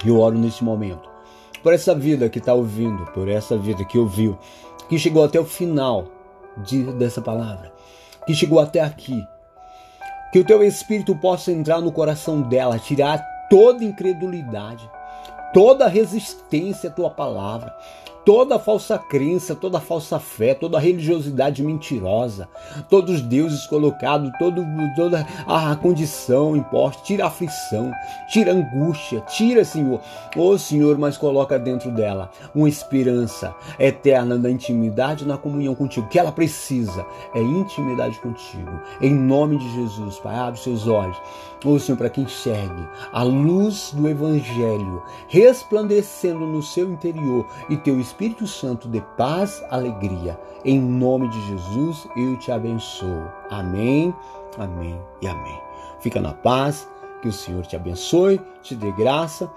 eu 0.06 0.20
oro 0.20 0.38
neste 0.38 0.64
momento 0.64 1.10
por 1.64 1.74
essa 1.74 1.94
vida 1.94 2.30
que 2.30 2.40
está 2.40 2.54
ouvindo, 2.54 3.06
por 3.12 3.30
essa 3.30 3.58
vida 3.58 3.86
que 3.86 3.98
ouviu, 3.98 4.38
que 4.90 4.98
chegou 4.98 5.24
até 5.24 5.40
o 5.40 5.46
final 5.46 6.08
de, 6.58 6.84
dessa 6.94 7.22
palavra, 7.22 7.72
que 8.26 8.34
chegou 8.34 8.60
até 8.60 8.82
aqui. 8.82 9.22
Que 10.32 10.40
o 10.40 10.46
teu 10.46 10.64
Espírito 10.64 11.14
possa 11.16 11.52
entrar 11.52 11.82
no 11.82 11.92
coração 11.92 12.42
dela, 12.42 12.80
tirar 12.80 13.22
toda 13.50 13.84
incredulidade, 13.84 14.90
toda 15.54 15.88
resistência 15.88 16.90
à 16.90 16.94
tua 16.94 17.10
palavra, 17.10 17.74
toda 18.26 18.60
falsa 18.60 18.98
crença, 18.98 19.56
toda 19.56 19.80
falsa 19.80 20.20
fé, 20.20 20.54
toda 20.54 20.80
religiosidade 20.80 21.64
mentirosa, 21.64 22.48
todos 22.90 23.16
os 23.16 23.22
deuses 23.22 23.66
colocados, 23.68 24.32
todo, 24.38 24.64
toda 24.96 25.26
a 25.48 25.76
condição 25.76 26.56
imposta, 26.56 27.04
tira 27.04 27.26
a 27.26 27.28
aflição, 27.28 27.92
tira 28.32 28.52
a 28.52 28.56
angústia, 28.56 29.22
tira, 29.22 29.66
Senhor, 29.66 30.00
ô 30.36 30.50
oh, 30.50 30.58
Senhor, 30.58 30.98
mas 30.98 31.18
coloca 31.18 31.58
dentro 31.58 31.92
dela 31.92 32.30
uma 32.54 32.70
esperança 32.70 33.56
eterna 33.80 34.38
na 34.38 34.50
intimidade, 34.50 35.26
na 35.26 35.38
comunhão 35.38 35.76
contigo, 35.76 36.08
que 36.08 36.20
ela 36.20 36.32
precisa. 36.32 37.06
É 37.34 37.42
intimidade 37.42 38.20
contigo. 38.20 38.80
Em 39.02 39.14
nome 39.14 39.58
de 39.58 39.74
Jesus, 39.74 40.20
Pai, 40.20 40.36
abre 40.36 40.60
seus 40.60 40.88
olhos 40.88 41.18
Ô 41.64 41.78
Senhor, 41.78 41.98
para 41.98 42.10
que 42.10 42.22
enxergue 42.22 42.88
a 43.14 43.22
luz 43.22 43.92
do 43.94 44.08
Evangelho 44.10 45.04
resplandecendo 45.28 46.40
no 46.40 46.62
seu 46.62 46.92
interior 46.92 47.46
e 47.70 47.78
teu 47.78 48.00
Espírito 48.00 48.48
Santo 48.48 48.88
de 48.88 49.00
paz, 49.16 49.64
alegria. 49.70 50.40
Em 50.66 50.80
nome 50.80 51.28
de 51.28 51.40
Jesus, 51.48 52.08
eu 52.16 52.38
te 52.40 52.52
abençoo. 52.52 53.30
Amém, 53.50 54.14
amém 54.58 55.00
e 55.22 55.28
amém. 55.28 55.60
Fica 56.00 56.20
na 56.20 56.34
paz, 56.34 56.88
que 57.22 57.28
o 57.28 57.34
Senhor 57.34 57.64
te 57.66 57.76
abençoe, 57.76 58.42
te 58.64 58.76
dê 58.76 58.92
graça, 58.94 59.48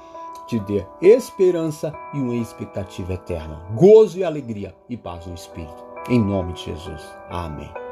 te 0.46 0.58
dê 0.60 0.86
esperança 1.00 1.94
e 2.12 2.18
uma 2.18 2.34
expectativa 2.34 3.14
eterna. 3.14 3.62
Gozo 3.74 4.18
e 4.18 4.24
alegria 4.24 4.74
e 4.90 4.96
paz 4.96 5.26
no 5.26 5.34
Espírito. 5.34 5.82
Em 6.08 6.20
nome 6.20 6.52
de 6.52 6.66
Jesus. 6.66 7.02
Amém. 7.30 7.83